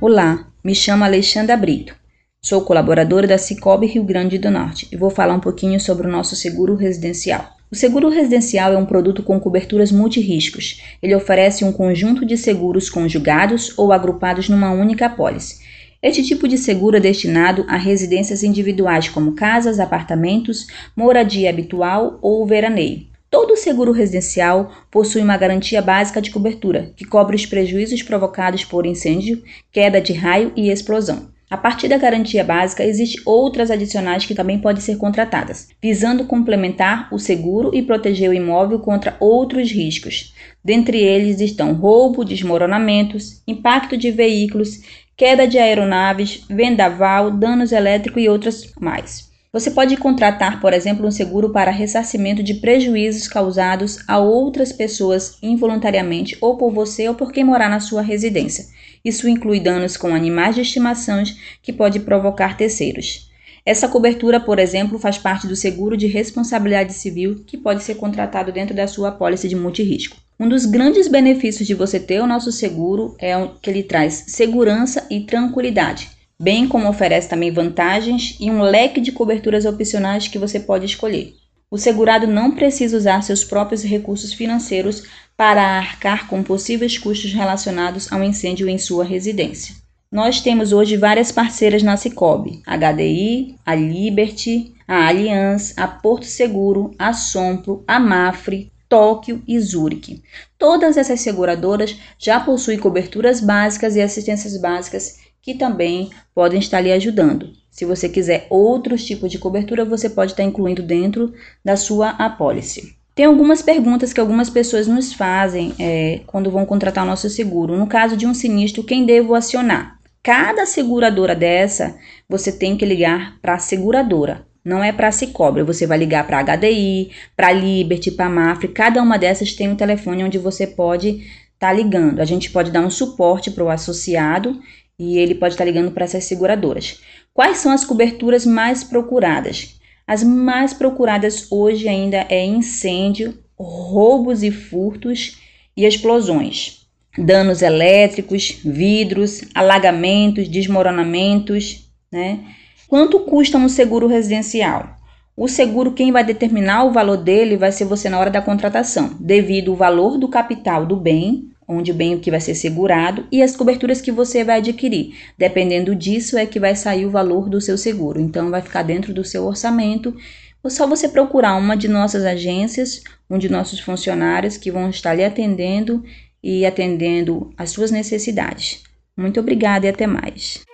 Olá, 0.00 0.46
me 0.62 0.76
chamo 0.76 1.02
Alexandra 1.02 1.56
Brito. 1.56 1.92
Sou 2.40 2.60
colaboradora 2.60 3.26
da 3.26 3.36
Cicobi 3.36 3.88
Rio 3.88 4.04
Grande 4.04 4.38
do 4.38 4.48
Norte 4.48 4.86
e 4.92 4.96
vou 4.96 5.10
falar 5.10 5.34
um 5.34 5.40
pouquinho 5.40 5.80
sobre 5.80 6.06
o 6.06 6.10
nosso 6.10 6.36
seguro 6.36 6.76
residencial. 6.76 7.55
O 7.68 7.74
seguro 7.74 8.08
residencial 8.08 8.72
é 8.72 8.78
um 8.78 8.86
produto 8.86 9.24
com 9.24 9.40
coberturas 9.40 9.90
multirriscos. 9.90 10.80
Ele 11.02 11.16
oferece 11.16 11.64
um 11.64 11.72
conjunto 11.72 12.24
de 12.24 12.36
seguros 12.36 12.88
conjugados 12.88 13.76
ou 13.76 13.92
agrupados 13.92 14.48
numa 14.48 14.70
única 14.70 15.06
apólice. 15.06 15.64
Este 16.00 16.22
tipo 16.22 16.46
de 16.46 16.56
seguro 16.56 16.96
é 16.96 17.00
destinado 17.00 17.64
a 17.66 17.76
residências 17.76 18.44
individuais 18.44 19.08
como 19.08 19.32
casas, 19.32 19.80
apartamentos, 19.80 20.68
moradia 20.94 21.50
habitual 21.50 22.20
ou 22.22 22.46
veraneio. 22.46 23.06
Todo 23.28 23.56
seguro 23.56 23.90
residencial 23.90 24.70
possui 24.88 25.20
uma 25.20 25.36
garantia 25.36 25.82
básica 25.82 26.22
de 26.22 26.30
cobertura, 26.30 26.92
que 26.94 27.04
cobre 27.04 27.34
os 27.34 27.44
prejuízos 27.44 28.00
provocados 28.00 28.64
por 28.64 28.86
incêndio, 28.86 29.42
queda 29.72 30.00
de 30.00 30.12
raio 30.12 30.52
e 30.54 30.70
explosão. 30.70 31.34
A 31.48 31.56
partir 31.56 31.86
da 31.86 31.96
garantia 31.96 32.42
básica, 32.42 32.84
existem 32.84 33.22
outras 33.24 33.70
adicionais 33.70 34.26
que 34.26 34.34
também 34.34 34.58
podem 34.58 34.82
ser 34.82 34.96
contratadas, 34.96 35.68
visando 35.80 36.24
complementar 36.24 37.08
o 37.12 37.20
seguro 37.20 37.70
e 37.72 37.82
proteger 37.82 38.30
o 38.30 38.34
imóvel 38.34 38.80
contra 38.80 39.16
outros 39.20 39.70
riscos. 39.70 40.34
Dentre 40.64 40.98
eles 40.98 41.40
estão 41.40 41.72
roubo, 41.72 42.24
desmoronamentos, 42.24 43.42
impacto 43.46 43.96
de 43.96 44.10
veículos, 44.10 44.80
queda 45.16 45.46
de 45.46 45.56
aeronaves, 45.56 46.44
vendaval, 46.50 47.30
danos 47.30 47.70
elétricos 47.70 48.20
e 48.20 48.28
outras 48.28 48.72
mais. 48.80 49.30
Você 49.52 49.70
pode 49.70 49.96
contratar, 49.96 50.60
por 50.60 50.72
exemplo, 50.72 51.06
um 51.06 51.12
seguro 51.12 51.50
para 51.50 51.70
ressarcimento 51.70 52.42
de 52.42 52.54
prejuízos 52.54 53.28
causados 53.28 54.00
a 54.08 54.18
outras 54.18 54.72
pessoas 54.72 55.38
involuntariamente 55.40 56.36
ou 56.40 56.58
por 56.58 56.72
você 56.72 57.08
ou 57.08 57.14
por 57.14 57.32
quem 57.32 57.44
morar 57.44 57.70
na 57.70 57.80
sua 57.80 58.02
residência. 58.02 58.66
Isso 59.04 59.28
inclui 59.28 59.60
danos 59.60 59.96
com 59.96 60.14
animais 60.14 60.54
de 60.54 60.62
estimação 60.62 61.22
que 61.62 61.72
pode 61.72 62.00
provocar 62.00 62.56
terceiros. 62.56 63.30
Essa 63.66 63.88
cobertura, 63.88 64.38
por 64.38 64.60
exemplo, 64.60 64.96
faz 64.96 65.18
parte 65.18 65.48
do 65.48 65.56
seguro 65.56 65.96
de 65.96 66.06
responsabilidade 66.06 66.92
civil 66.92 67.42
que 67.44 67.56
pode 67.56 67.82
ser 67.82 67.96
contratado 67.96 68.52
dentro 68.52 68.76
da 68.76 68.86
sua 68.86 69.08
apólice 69.08 69.48
de 69.48 69.56
multirisco. 69.56 70.16
Um 70.38 70.48
dos 70.48 70.66
grandes 70.66 71.08
benefícios 71.08 71.66
de 71.66 71.74
você 71.74 71.98
ter 71.98 72.20
o 72.20 72.26
nosso 72.26 72.52
seguro 72.52 73.16
é 73.18 73.32
que 73.60 73.68
ele 73.68 73.82
traz 73.82 74.26
segurança 74.28 75.04
e 75.10 75.20
tranquilidade, 75.20 76.10
bem 76.38 76.68
como 76.68 76.88
oferece 76.88 77.28
também 77.28 77.50
vantagens 77.50 78.36
e 78.38 78.50
um 78.50 78.62
leque 78.62 79.00
de 79.00 79.10
coberturas 79.10 79.64
opcionais 79.64 80.28
que 80.28 80.38
você 80.38 80.60
pode 80.60 80.84
escolher. 80.84 81.34
O 81.68 81.76
segurado 81.76 82.26
não 82.26 82.52
precisa 82.52 82.96
usar 82.96 83.22
seus 83.22 83.42
próprios 83.42 83.82
recursos 83.82 84.32
financeiros 84.32 85.02
para 85.36 85.62
arcar 85.62 86.28
com 86.28 86.42
possíveis 86.42 86.96
custos 86.96 87.32
relacionados 87.32 88.10
ao 88.12 88.22
incêndio 88.22 88.68
em 88.68 88.78
sua 88.78 89.04
residência. 89.04 89.74
Nós 90.10 90.40
temos 90.40 90.72
hoje 90.72 90.96
várias 90.96 91.32
parceiras 91.32 91.82
na 91.82 91.96
Cicobi, 91.96 92.62
a 92.64 92.76
HDI, 92.76 93.56
a 93.66 93.74
Liberty, 93.74 94.72
a 94.86 95.08
Allianz, 95.08 95.74
a 95.76 95.88
Porto 95.88 96.26
Seguro, 96.26 96.94
a 96.96 97.12
Sompro, 97.12 97.82
a 97.86 97.98
Mafre, 97.98 98.70
Tóquio 98.88 99.42
e 99.48 99.58
Zurique. 99.58 100.22
Todas 100.56 100.96
essas 100.96 101.20
seguradoras 101.20 101.98
já 102.16 102.38
possuem 102.38 102.78
coberturas 102.78 103.40
básicas 103.40 103.96
e 103.96 104.00
assistências 104.00 104.56
básicas 104.56 105.25
que 105.46 105.54
também 105.54 106.10
podem 106.34 106.58
estar 106.58 106.80
lhe 106.80 106.90
ajudando. 106.90 107.52
Se 107.70 107.84
você 107.84 108.08
quiser 108.08 108.48
outros 108.50 109.04
tipos 109.04 109.30
de 109.30 109.38
cobertura, 109.38 109.84
você 109.84 110.10
pode 110.10 110.32
estar 110.32 110.42
incluindo 110.42 110.82
dentro 110.82 111.32
da 111.64 111.76
sua 111.76 112.10
apólice. 112.10 112.96
Tem 113.14 113.26
algumas 113.26 113.62
perguntas 113.62 114.12
que 114.12 114.18
algumas 114.18 114.50
pessoas 114.50 114.88
nos 114.88 115.12
fazem 115.12 115.72
é, 115.78 116.20
quando 116.26 116.50
vão 116.50 116.66
contratar 116.66 117.04
o 117.04 117.06
nosso 117.06 117.30
seguro. 117.30 117.78
No 117.78 117.86
caso 117.86 118.16
de 118.16 118.26
um 118.26 118.34
sinistro, 118.34 118.82
quem 118.82 119.06
devo 119.06 119.36
acionar? 119.36 120.00
Cada 120.20 120.66
seguradora 120.66 121.36
dessa, 121.36 121.96
você 122.28 122.50
tem 122.50 122.76
que 122.76 122.84
ligar 122.84 123.38
para 123.40 123.54
a 123.54 123.58
seguradora. 123.60 124.44
Não 124.64 124.82
é 124.82 124.90
para 124.90 125.06
a 125.06 125.12
Cicobi, 125.12 125.62
você 125.62 125.86
vai 125.86 125.96
ligar 125.96 126.26
para 126.26 126.40
a 126.40 126.56
HDI, 126.56 127.12
para 127.36 127.48
a 127.48 127.52
Liberty, 127.52 128.10
para 128.10 128.26
a 128.26 128.30
Mafre. 128.30 128.66
Cada 128.66 129.00
uma 129.00 129.16
dessas 129.16 129.52
tem 129.52 129.68
um 129.68 129.76
telefone 129.76 130.24
onde 130.24 130.38
você 130.38 130.66
pode 130.66 131.08
estar 131.54 131.68
tá 131.68 131.72
ligando. 131.72 132.18
A 132.18 132.24
gente 132.24 132.50
pode 132.50 132.72
dar 132.72 132.80
um 132.80 132.90
suporte 132.90 133.52
para 133.52 133.62
o 133.62 133.70
associado 133.70 134.60
e 134.98 135.18
ele 135.18 135.34
pode 135.34 135.54
estar 135.54 135.64
ligando 135.64 135.90
para 135.90 136.04
essas 136.04 136.24
seguradoras. 136.24 137.00
Quais 137.34 137.58
são 137.58 137.72
as 137.72 137.84
coberturas 137.84 138.46
mais 138.46 138.82
procuradas? 138.82 139.78
As 140.06 140.22
mais 140.22 140.72
procuradas 140.72 141.50
hoje 141.50 141.88
ainda 141.88 142.26
é 142.28 142.44
incêndio, 142.44 143.36
roubos 143.58 144.42
e 144.42 144.50
furtos 144.50 145.38
e 145.76 145.84
explosões. 145.84 146.86
Danos 147.18 147.62
elétricos, 147.62 148.60
vidros, 148.64 149.42
alagamentos, 149.54 150.48
desmoronamentos, 150.48 151.90
né? 152.12 152.40
Quanto 152.88 153.20
custa 153.20 153.58
um 153.58 153.68
seguro 153.68 154.06
residencial? 154.06 154.96
O 155.36 155.48
seguro, 155.48 155.92
quem 155.92 156.12
vai 156.12 156.24
determinar 156.24 156.84
o 156.84 156.92
valor 156.92 157.16
dele 157.16 157.56
vai 157.56 157.72
ser 157.72 157.84
você 157.84 158.08
na 158.08 158.18
hora 158.18 158.30
da 158.30 158.40
contratação, 158.40 159.16
devido 159.20 159.72
ao 159.72 159.76
valor 159.76 160.16
do 160.16 160.28
capital 160.28 160.86
do 160.86 160.96
bem, 160.96 161.50
onde 161.68 161.92
o 161.92 162.20
que 162.20 162.30
vai 162.30 162.40
ser 162.40 162.54
segurado, 162.54 163.26
e 163.30 163.42
as 163.42 163.56
coberturas 163.56 164.00
que 164.00 164.12
você 164.12 164.44
vai 164.44 164.58
adquirir. 164.58 165.14
Dependendo 165.36 165.94
disso 165.94 166.38
é 166.38 166.46
que 166.46 166.60
vai 166.60 166.76
sair 166.76 167.06
o 167.06 167.10
valor 167.10 167.48
do 167.48 167.60
seu 167.60 167.76
seguro. 167.76 168.20
Então 168.20 168.50
vai 168.50 168.62
ficar 168.62 168.82
dentro 168.82 169.12
do 169.12 169.24
seu 169.24 169.44
orçamento. 169.44 170.14
Ou 170.62 170.70
só 170.70 170.86
você 170.86 171.08
procurar 171.08 171.56
uma 171.56 171.76
de 171.76 171.88
nossas 171.88 172.24
agências, 172.24 173.02
um 173.28 173.38
de 173.38 173.48
nossos 173.48 173.80
funcionários 173.80 174.56
que 174.56 174.70
vão 174.70 174.90
estar 174.90 175.14
lhe 175.14 175.24
atendendo 175.24 176.04
e 176.42 176.64
atendendo 176.64 177.52
às 177.56 177.70
suas 177.70 177.90
necessidades. 177.90 178.82
Muito 179.16 179.40
obrigada 179.40 179.86
e 179.86 179.88
até 179.88 180.06
mais. 180.06 180.64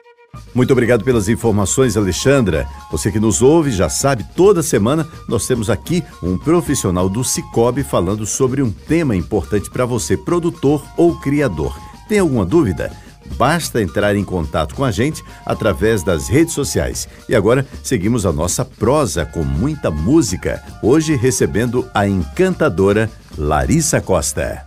Muito 0.54 0.72
obrigado 0.72 1.02
pelas 1.02 1.28
informações, 1.28 1.96
Alexandra. 1.96 2.66
Você 2.90 3.10
que 3.10 3.18
nos 3.18 3.40
ouve 3.40 3.70
já 3.70 3.88
sabe, 3.88 4.24
toda 4.36 4.62
semana 4.62 5.08
nós 5.28 5.46
temos 5.46 5.70
aqui 5.70 6.02
um 6.22 6.36
profissional 6.36 7.08
do 7.08 7.24
Cicobi 7.24 7.82
falando 7.82 8.26
sobre 8.26 8.62
um 8.62 8.70
tema 8.70 9.16
importante 9.16 9.70
para 9.70 9.86
você, 9.86 10.16
produtor 10.16 10.84
ou 10.96 11.18
criador. 11.20 11.78
Tem 12.08 12.18
alguma 12.18 12.44
dúvida? 12.44 12.92
Basta 13.36 13.80
entrar 13.80 14.14
em 14.14 14.24
contato 14.24 14.74
com 14.74 14.84
a 14.84 14.90
gente 14.90 15.24
através 15.46 16.02
das 16.02 16.28
redes 16.28 16.52
sociais. 16.52 17.08
E 17.28 17.34
agora 17.34 17.66
seguimos 17.82 18.26
a 18.26 18.32
nossa 18.32 18.64
prosa 18.64 19.24
com 19.24 19.42
muita 19.42 19.90
música, 19.90 20.62
hoje 20.82 21.16
recebendo 21.16 21.88
a 21.94 22.06
encantadora 22.06 23.10
Larissa 23.38 24.00
Costa. 24.02 24.66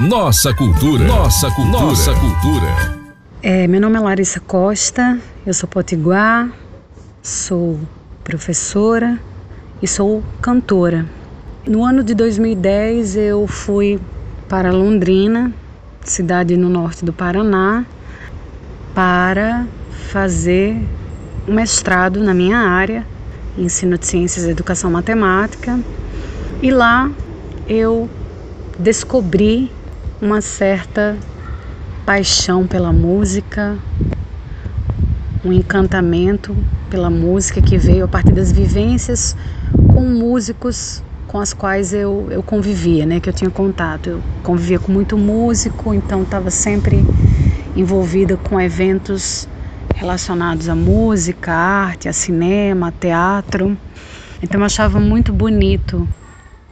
Nossa 0.00 0.54
cultura, 0.54 1.04
nossa 1.04 1.50
cultura, 1.50 1.84
nossa 1.84 2.14
cultura. 2.14 3.03
É, 3.46 3.66
meu 3.66 3.78
nome 3.78 3.98
é 3.98 4.00
Larissa 4.00 4.40
Costa, 4.40 5.20
eu 5.44 5.52
sou 5.52 5.68
potiguar, 5.68 6.50
sou 7.22 7.78
professora 8.24 9.20
e 9.82 9.86
sou 9.86 10.24
cantora. 10.40 11.04
No 11.68 11.84
ano 11.84 12.02
de 12.02 12.14
2010 12.14 13.16
eu 13.16 13.46
fui 13.46 14.00
para 14.48 14.72
Londrina, 14.72 15.52
cidade 16.02 16.56
no 16.56 16.70
norte 16.70 17.04
do 17.04 17.12
Paraná, 17.12 17.84
para 18.94 19.66
fazer 20.10 20.80
um 21.46 21.52
mestrado 21.52 22.24
na 22.24 22.32
minha 22.32 22.56
área, 22.56 23.06
ensino 23.58 23.98
de 23.98 24.06
ciências 24.06 24.46
e 24.46 24.50
educação 24.50 24.90
matemática. 24.90 25.78
E 26.62 26.70
lá 26.70 27.10
eu 27.68 28.08
descobri 28.78 29.70
uma 30.18 30.40
certa 30.40 31.14
paixão 32.04 32.66
pela 32.66 32.92
música, 32.92 33.76
um 35.44 35.52
encantamento 35.52 36.56
pela 36.90 37.10
música 37.10 37.60
que 37.60 37.76
veio 37.76 38.04
a 38.04 38.08
partir 38.08 38.32
das 38.32 38.52
vivências 38.52 39.36
com 39.92 40.02
músicos 40.02 41.02
com 41.34 41.40
as 41.40 41.52
quais 41.52 41.92
eu, 41.92 42.28
eu 42.30 42.44
convivia, 42.44 43.04
né, 43.04 43.18
que 43.18 43.28
eu 43.28 43.32
tinha 43.32 43.50
contato. 43.50 44.08
Eu 44.08 44.22
convivia 44.44 44.78
com 44.78 44.92
muito 44.92 45.18
músico, 45.18 45.92
então 45.92 46.22
estava 46.22 46.48
sempre 46.48 47.04
envolvida 47.74 48.36
com 48.36 48.60
eventos 48.60 49.48
relacionados 49.96 50.68
à 50.68 50.76
música, 50.76 51.52
à 51.52 51.56
arte, 51.86 52.08
a 52.08 52.12
cinema, 52.12 52.88
a 52.88 52.92
teatro. 52.92 53.76
Então 54.40 54.60
eu 54.60 54.64
achava 54.64 55.00
muito 55.00 55.32
bonito 55.32 56.08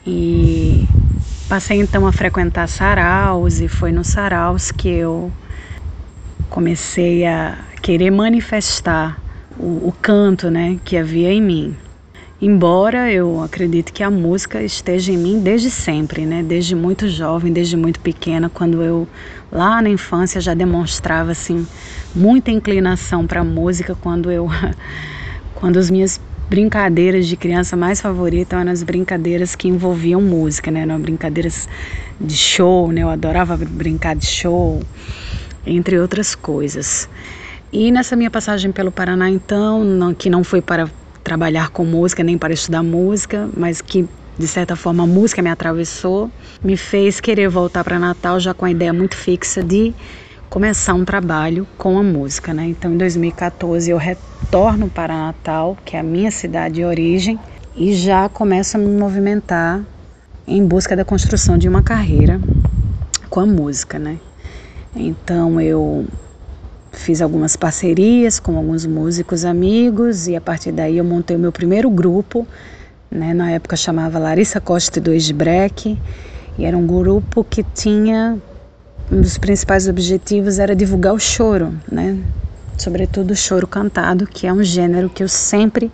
e 0.07 0.87
Passei 1.53 1.81
então 1.81 2.07
a 2.07 2.13
frequentar 2.13 2.67
saraus 2.67 3.61
e 3.61 3.69
foi 3.69 3.93
no 3.93 4.03
saraus 4.03 4.71
que 4.71 4.89
eu 4.89 5.31
comecei 6.49 7.27
a 7.27 7.59
querer 7.83 8.11
manifestar 8.11 9.21
o, 9.59 9.89
o 9.89 9.93
canto 10.01 10.51
né, 10.51 10.79
que 10.83 10.97
havia 10.97 11.31
em 11.31 11.43
mim. 11.43 11.77
Embora 12.41 13.13
eu 13.13 13.43
acredite 13.43 13.93
que 13.93 14.03
a 14.03 14.11
música 14.11 14.63
esteja 14.63 15.13
em 15.13 15.19
mim 15.19 15.41
desde 15.41 15.71
sempre, 15.71 16.25
né? 16.25 16.43
Desde 16.43 16.75
muito 16.75 17.07
jovem, 17.07 17.53
desde 17.53 17.77
muito 17.77 18.01
pequena, 18.01 18.49
quando 18.49 18.83
eu 18.83 19.07
lá 19.53 19.83
na 19.83 19.91
infância 19.91 20.41
já 20.41 20.55
demonstrava 20.55 21.33
assim 21.33 21.67
muita 22.15 22.51
inclinação 22.51 23.27
para 23.27 23.43
a 23.43 23.45
música, 23.45 23.95
quando 23.95 24.31
eu 24.31 24.49
quando 25.55 25.79
as 25.79 25.91
minhas 25.91 26.19
brincadeiras 26.49 27.27
de 27.27 27.37
criança 27.37 27.77
mais 27.77 28.01
favoritas 28.01 28.59
eram 28.59 28.71
as 28.71 28.83
brincadeiras 28.83 29.55
que 29.55 29.69
envolviam 29.69 30.21
música, 30.21 30.71
né? 30.71 30.81
Eram 30.81 31.01
brincadeiras 31.01 31.69
de 32.21 32.37
show, 32.37 32.93
né? 32.93 33.03
Eu 33.03 33.09
adorava 33.09 33.57
brincar 33.57 34.15
de 34.15 34.27
show, 34.27 34.83
entre 35.67 35.99
outras 35.99 36.35
coisas. 36.35 37.09
E 37.73 37.91
nessa 37.91 38.15
minha 38.15 38.31
passagem 38.31 38.71
pelo 38.71 38.93
Paraná, 38.93 39.31
então, 39.31 39.83
não, 39.83 40.13
que 40.13 40.29
não 40.29 40.45
foi 40.45 40.61
para 40.61 40.91
trabalhar 41.25 41.71
com 41.71 41.85
música 41.85 42.23
nem 42.23 42.37
para 42.37 42.53
estudar 42.53 42.83
música, 42.83 43.49
mas 43.57 43.81
que 43.81 44.07
de 44.39 44.47
certa 44.49 44.75
forma 44.75 45.05
a 45.05 45.07
música 45.07 45.41
me 45.43 45.51
atravessou, 45.51 46.31
me 46.63 46.77
fez 46.77 47.21
querer 47.21 47.49
voltar 47.49 47.85
para 47.85 47.99
Natal 47.99 48.41
já 48.41 48.53
com 48.53 48.65
a 48.65 48.71
ideia 48.71 48.93
muito 48.93 49.17
fixa 49.17 49.63
de 49.63 49.95
começar 50.53 50.93
um 50.93 51.03
trabalho 51.03 51.67
com 51.79 51.97
a 51.97 52.03
música, 52.03 52.53
né? 52.53 52.67
Então, 52.67 52.93
em 52.93 52.99
2014 52.99 53.91
eu 53.91 53.97
retorno 53.97 54.87
para 54.87 55.17
Natal, 55.17 55.79
que 55.83 55.97
é 55.97 56.01
a 56.01 56.03
minha 56.03 56.31
cidade 56.31 56.75
de 56.75 56.85
origem, 56.85 57.41
e 57.75 57.95
já 57.95 58.29
começo 58.29 58.77
a 58.77 58.81
me 58.81 58.95
movimentar 58.95 59.83
em 60.47 60.63
busca 60.63 60.95
da 60.95 61.07
construção 61.07 61.57
de 61.57 61.67
uma 61.67 61.83
carreira 61.83 62.39
com 63.31 63.41
a 63.41 63.47
música, 63.47 63.99
né? 63.99 64.19
Então, 64.95 65.59
eu 65.59 66.05
fiz 66.93 67.23
algumas 67.23 67.57
parcerias 67.57 68.39
com 68.39 68.55
alguns 68.55 68.85
músicos 68.85 69.47
amigos 69.47 70.29
e 70.29 70.37
a 70.37 70.41
partir 70.41 70.71
daí 70.71 70.99
eu 70.99 71.05
montei 71.05 71.35
o 71.35 71.41
meu 71.41 71.51
primeiro 71.51 71.89
grupo, 71.89 72.47
né? 73.11 73.33
Na 73.33 73.51
época 73.53 73.75
chamava 73.75 74.19
Larissa 74.19 74.61
Costa 74.61 74.99
e 74.99 75.03
Dois 75.03 75.25
de 75.25 75.33
Breck, 75.33 75.99
e 76.59 76.65
era 76.67 76.77
um 76.77 76.87
grupo 76.87 77.43
que 77.43 77.63
tinha 77.63 78.39
um 79.13 79.21
dos 79.21 79.37
principais 79.37 79.87
objetivos 79.87 80.59
era 80.59 80.75
divulgar 80.75 81.13
o 81.13 81.19
choro, 81.19 81.75
né? 81.91 82.19
Sobretudo 82.79 83.33
o 83.33 83.37
choro 83.37 83.67
cantado, 83.67 84.27
que 84.27 84.47
é 84.47 84.53
um 84.53 84.65
gênero 84.65 85.11
que 85.11 85.23
eu 85.23 85.29
sempre 85.29 85.93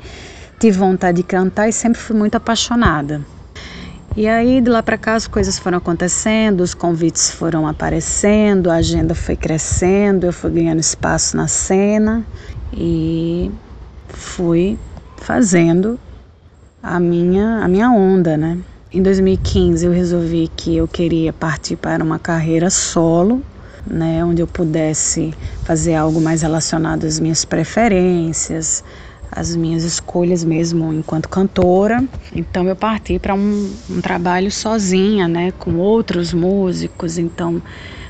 tive 0.60 0.78
vontade 0.78 1.16
de 1.16 1.22
cantar 1.24 1.68
e 1.68 1.72
sempre 1.72 2.00
fui 2.00 2.16
muito 2.16 2.36
apaixonada. 2.36 3.20
E 4.16 4.28
aí 4.28 4.60
de 4.60 4.70
lá 4.70 4.82
para 4.84 4.96
cá 4.96 5.16
as 5.16 5.26
coisas 5.26 5.58
foram 5.58 5.78
acontecendo, 5.78 6.60
os 6.60 6.74
convites 6.74 7.28
foram 7.28 7.66
aparecendo, 7.66 8.70
a 8.70 8.76
agenda 8.76 9.16
foi 9.16 9.34
crescendo, 9.34 10.26
eu 10.26 10.32
fui 10.32 10.50
ganhando 10.52 10.78
espaço 10.78 11.36
na 11.36 11.48
cena 11.48 12.24
e 12.72 13.50
fui 14.08 14.78
fazendo 15.16 15.98
a 16.80 17.00
minha 17.00 17.64
a 17.64 17.68
minha 17.68 17.90
onda, 17.90 18.36
né? 18.36 18.58
Em 18.90 19.02
2015 19.02 19.84
eu 19.84 19.92
resolvi 19.92 20.48
que 20.48 20.74
eu 20.74 20.88
queria 20.88 21.30
partir 21.30 21.76
para 21.76 22.02
uma 22.02 22.18
carreira 22.18 22.70
solo, 22.70 23.42
né, 23.86 24.24
onde 24.24 24.40
eu 24.40 24.46
pudesse 24.46 25.34
fazer 25.62 25.94
algo 25.94 26.18
mais 26.22 26.40
relacionado 26.40 27.04
às 27.04 27.20
minhas 27.20 27.44
preferências, 27.44 28.82
às 29.30 29.54
minhas 29.54 29.84
escolhas 29.84 30.42
mesmo 30.42 30.90
enquanto 30.90 31.28
cantora. 31.28 32.02
Então 32.34 32.66
eu 32.66 32.74
parti 32.74 33.18
para 33.18 33.34
um, 33.34 33.70
um, 33.90 34.00
trabalho 34.00 34.50
sozinha, 34.50 35.28
né, 35.28 35.52
com 35.52 35.74
outros 35.76 36.32
músicos. 36.32 37.18
Então 37.18 37.60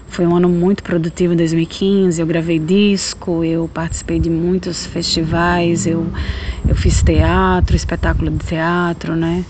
foi 0.06 0.28
um 0.28 0.36
ano 0.36 0.48
muito 0.48 0.84
produtivo 0.84 1.32
em 1.32 1.36
2015. 1.36 2.20
Eu 2.20 2.26
gravei 2.26 2.60
disco, 2.60 3.42
eu 3.42 3.66
participei 3.66 4.20
de 4.20 4.30
muitos 4.30 4.86
festivais, 4.86 5.88
eu, 5.88 6.06
eu 6.68 6.76
fiz 6.76 7.02
teatro, 7.02 7.74
espetáculo 7.74 8.30
de 8.30 8.46
teatro, 8.46 9.16
né? 9.16 9.44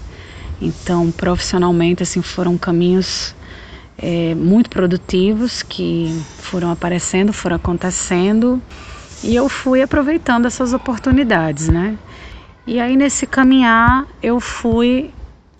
Então, 0.60 1.10
profissionalmente, 1.10 2.02
assim, 2.02 2.22
foram 2.22 2.58
caminhos 2.58 3.34
é, 3.98 4.34
muito 4.34 4.70
produtivos 4.70 5.62
que 5.62 6.22
foram 6.38 6.70
aparecendo, 6.70 7.32
foram 7.32 7.56
acontecendo 7.56 8.62
e 9.22 9.34
eu 9.34 9.48
fui 9.48 9.82
aproveitando 9.82 10.46
essas 10.46 10.72
oportunidades, 10.72 11.68
né? 11.68 11.98
E 12.66 12.78
aí 12.78 12.96
nesse 12.96 13.26
caminhar 13.26 14.06
eu 14.22 14.38
fui 14.38 15.10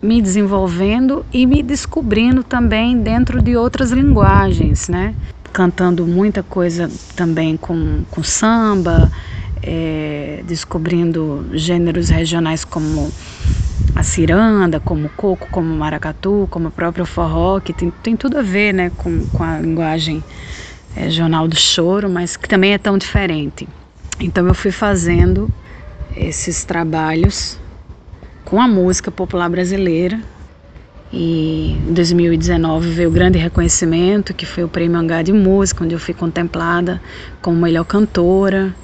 me 0.00 0.22
desenvolvendo 0.22 1.26
e 1.32 1.44
me 1.44 1.62
descobrindo 1.62 2.44
também 2.44 2.96
dentro 2.96 3.42
de 3.42 3.56
outras 3.56 3.90
linguagens, 3.90 4.88
né? 4.88 5.14
Cantando 5.52 6.06
muita 6.06 6.42
coisa 6.42 6.88
também 7.16 7.56
com, 7.56 8.04
com 8.10 8.22
samba, 8.22 9.10
é, 9.60 10.44
descobrindo 10.46 11.46
gêneros 11.52 12.10
regionais 12.10 12.64
como 12.64 13.10
a 13.94 14.02
ciranda, 14.02 14.78
como 14.78 15.06
o 15.06 15.10
coco, 15.10 15.48
como 15.50 15.72
o 15.74 15.76
maracatu, 15.76 16.46
como 16.50 16.68
o 16.68 16.70
próprio 16.70 17.04
forró, 17.04 17.60
que 17.60 17.72
tem, 17.72 17.90
tem 17.90 18.16
tudo 18.16 18.38
a 18.38 18.42
ver 18.42 18.72
né, 18.72 18.90
com, 18.96 19.26
com 19.26 19.42
a 19.42 19.58
linguagem 19.58 20.22
é, 20.94 21.02
regional 21.04 21.48
do 21.48 21.56
choro, 21.56 22.08
mas 22.08 22.36
que 22.36 22.48
também 22.48 22.72
é 22.72 22.78
tão 22.78 22.96
diferente. 22.96 23.68
Então 24.20 24.46
eu 24.46 24.54
fui 24.54 24.70
fazendo 24.70 25.50
esses 26.16 26.64
trabalhos 26.64 27.58
com 28.44 28.60
a 28.60 28.68
música 28.68 29.10
popular 29.10 29.48
brasileira 29.48 30.20
e 31.12 31.76
em 31.88 31.92
2019 31.92 32.90
veio 32.90 33.08
o 33.08 33.12
grande 33.12 33.38
reconhecimento 33.38 34.34
que 34.34 34.44
foi 34.44 34.64
o 34.64 34.68
Prêmio 34.68 34.98
Angá 34.98 35.22
de 35.22 35.32
Música, 35.32 35.84
onde 35.84 35.94
eu 35.94 35.98
fui 35.98 36.14
contemplada 36.14 37.00
como 37.40 37.56
melhor 37.60 37.84
cantora 37.84 38.74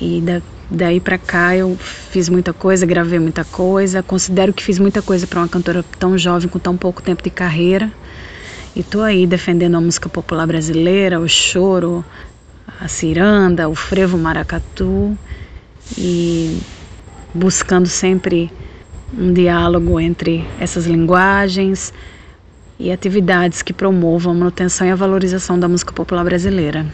e 0.00 0.20
da, 0.20 0.40
daí 0.70 1.00
para 1.00 1.18
cá 1.18 1.56
eu 1.56 1.76
fiz 1.78 2.28
muita 2.28 2.52
coisa, 2.52 2.86
gravei 2.86 3.18
muita 3.18 3.44
coisa. 3.44 4.02
Considero 4.02 4.52
que 4.52 4.62
fiz 4.62 4.78
muita 4.78 5.02
coisa 5.02 5.26
para 5.26 5.40
uma 5.40 5.48
cantora 5.48 5.84
tão 5.98 6.16
jovem 6.16 6.48
com 6.48 6.58
tão 6.58 6.76
pouco 6.76 7.02
tempo 7.02 7.22
de 7.22 7.30
carreira. 7.30 7.90
E 8.74 8.82
tô 8.82 9.02
aí 9.02 9.26
defendendo 9.26 9.76
a 9.76 9.80
música 9.80 10.08
popular 10.08 10.46
brasileira, 10.46 11.20
o 11.20 11.28
choro, 11.28 12.04
a 12.80 12.88
ciranda, 12.88 13.68
o 13.68 13.74
frevo 13.74 14.18
maracatu 14.18 15.16
e 15.96 16.58
buscando 17.32 17.86
sempre 17.86 18.50
um 19.16 19.32
diálogo 19.32 20.00
entre 20.00 20.44
essas 20.58 20.86
linguagens 20.86 21.92
e 22.78 22.90
atividades 22.90 23.62
que 23.62 23.72
promovam 23.72 24.32
a 24.32 24.36
manutenção 24.36 24.86
e 24.86 24.90
a 24.90 24.96
valorização 24.96 25.58
da 25.58 25.68
música 25.68 25.92
popular 25.92 26.24
brasileira. 26.24 26.86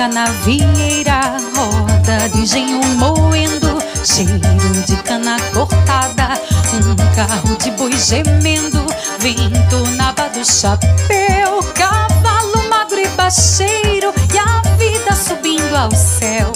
Canavieira, 0.00 1.36
roda 1.54 2.26
de 2.30 2.40
engenho 2.40 2.80
moendo, 2.96 3.78
cheiro 4.02 4.82
de 4.86 4.96
cana 5.02 5.36
cortada, 5.52 6.40
um 6.72 6.96
carro 7.14 7.54
de 7.56 7.70
boi 7.72 7.92
gemendo, 7.98 8.82
vento 9.18 9.86
na 9.98 10.08
aba 10.08 10.30
do 10.30 10.42
chapéu, 10.42 11.62
cavalo 11.74 12.66
magro 12.70 12.98
e 12.98 13.08
baixeiro, 13.08 14.14
e 14.32 14.38
a 14.38 14.62
vida 14.78 15.14
subindo 15.14 15.76
ao 15.76 15.90
céu, 15.90 16.50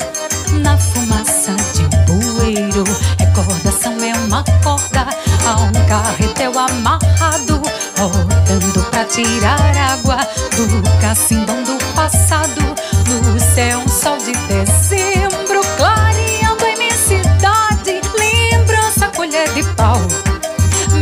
na 0.63 0.79
fumaça 0.79 1.55
de 1.75 1.83
um 1.83 2.33
bueiro, 2.33 2.85
recordação 3.19 4.03
é 4.03 4.15
uma 4.21 4.43
corda, 4.63 5.07
a 5.47 5.57
um 5.57 5.87
carretel 5.87 6.59
amarrado, 6.59 7.61
rodando 7.99 8.83
pra 8.91 9.05
tirar 9.05 9.77
água 9.77 10.17
do 10.57 11.01
cacimbão 11.03 11.63
do 11.63 11.77
passado 11.95 12.74
no 13.23 13.39
céu 13.39 13.79
um 13.79 13.89
sol 13.89 14.17
de 14.19 14.33
dezembro 14.49 15.61
clareando 15.77 16.65
a 16.65 16.71
imensidade. 16.71 18.01
Lembrança 18.19 19.09
colher 19.09 19.49
de 19.53 19.63
pau 19.75 20.01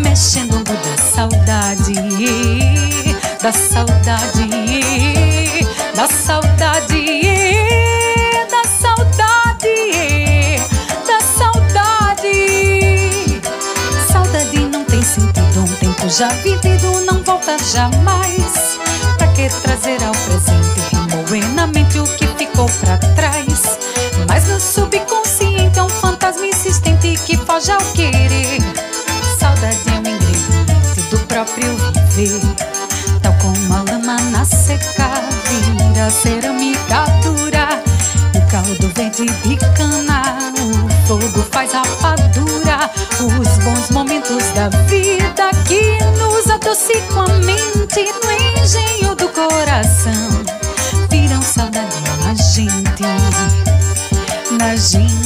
mexendo 0.03 0.63
da 0.65 1.03
saudade 1.03 1.95
da 3.43 3.53
saudade 3.53 4.49
da 5.95 6.07
saudade 6.07 7.05
da 8.51 8.63
saudade 8.81 9.77
da 11.07 11.21
saudade. 11.39 12.39
Saudade 14.13 14.59
não 14.71 14.85
tem 14.85 15.03
sentido 15.03 15.61
um 15.61 15.75
tempo 15.77 16.09
já 16.09 16.29
vivido 16.29 17.01
não 17.07 17.23
volta 17.23 17.57
jamais. 17.73 18.79
Pra 19.19 19.29
que 19.29 19.49
trazer 19.63 20.03
ao 20.05 20.13
presente 20.13 20.72
buenamente 21.33 21.99
o 21.99 22.05
que 22.05 22.27
ficou 22.37 22.69
para 22.83 22.99
trás. 23.15 23.79
Mas 24.29 24.47
no 24.49 24.61
subconsciente 24.61 25.79
é 25.79 25.83
um 25.83 25.89
fantasma 25.89 26.47
insistente 26.47 27.19
que 27.25 27.39
foge 27.39 27.73
ao 27.73 27.81
querer. 27.95 28.61
Saudade 29.41 29.81
é 29.87 29.93
um 29.93 30.15
ingrediente 30.15 31.01
do 31.11 31.19
próprio 31.21 31.75
viver. 32.11 32.39
Tal 33.23 33.33
como 33.41 33.75
a 33.75 33.83
lama 33.91 34.21
na 34.31 34.45
seca 34.45 35.09
vira 35.49 36.11
cerâmica 36.11 37.07
dura. 37.23 37.83
O 38.35 38.51
caldo 38.51 38.93
verde 38.95 39.25
de 39.25 39.57
cana, 39.75 40.53
o 40.61 41.07
fogo 41.09 41.43
faz 41.51 41.73
rapadura. 41.73 42.91
Os 43.21 43.65
bons 43.65 43.89
momentos 43.91 44.45
da 44.55 44.69
vida 44.85 45.51
que 45.67 45.97
nos 46.19 46.51
adocicam 46.51 47.25
a 47.25 47.39
mente 47.39 48.13
no 48.23 48.61
engenho 48.61 49.15
do 49.15 49.31
coração 49.31 50.42
sozinho. 54.83 55.22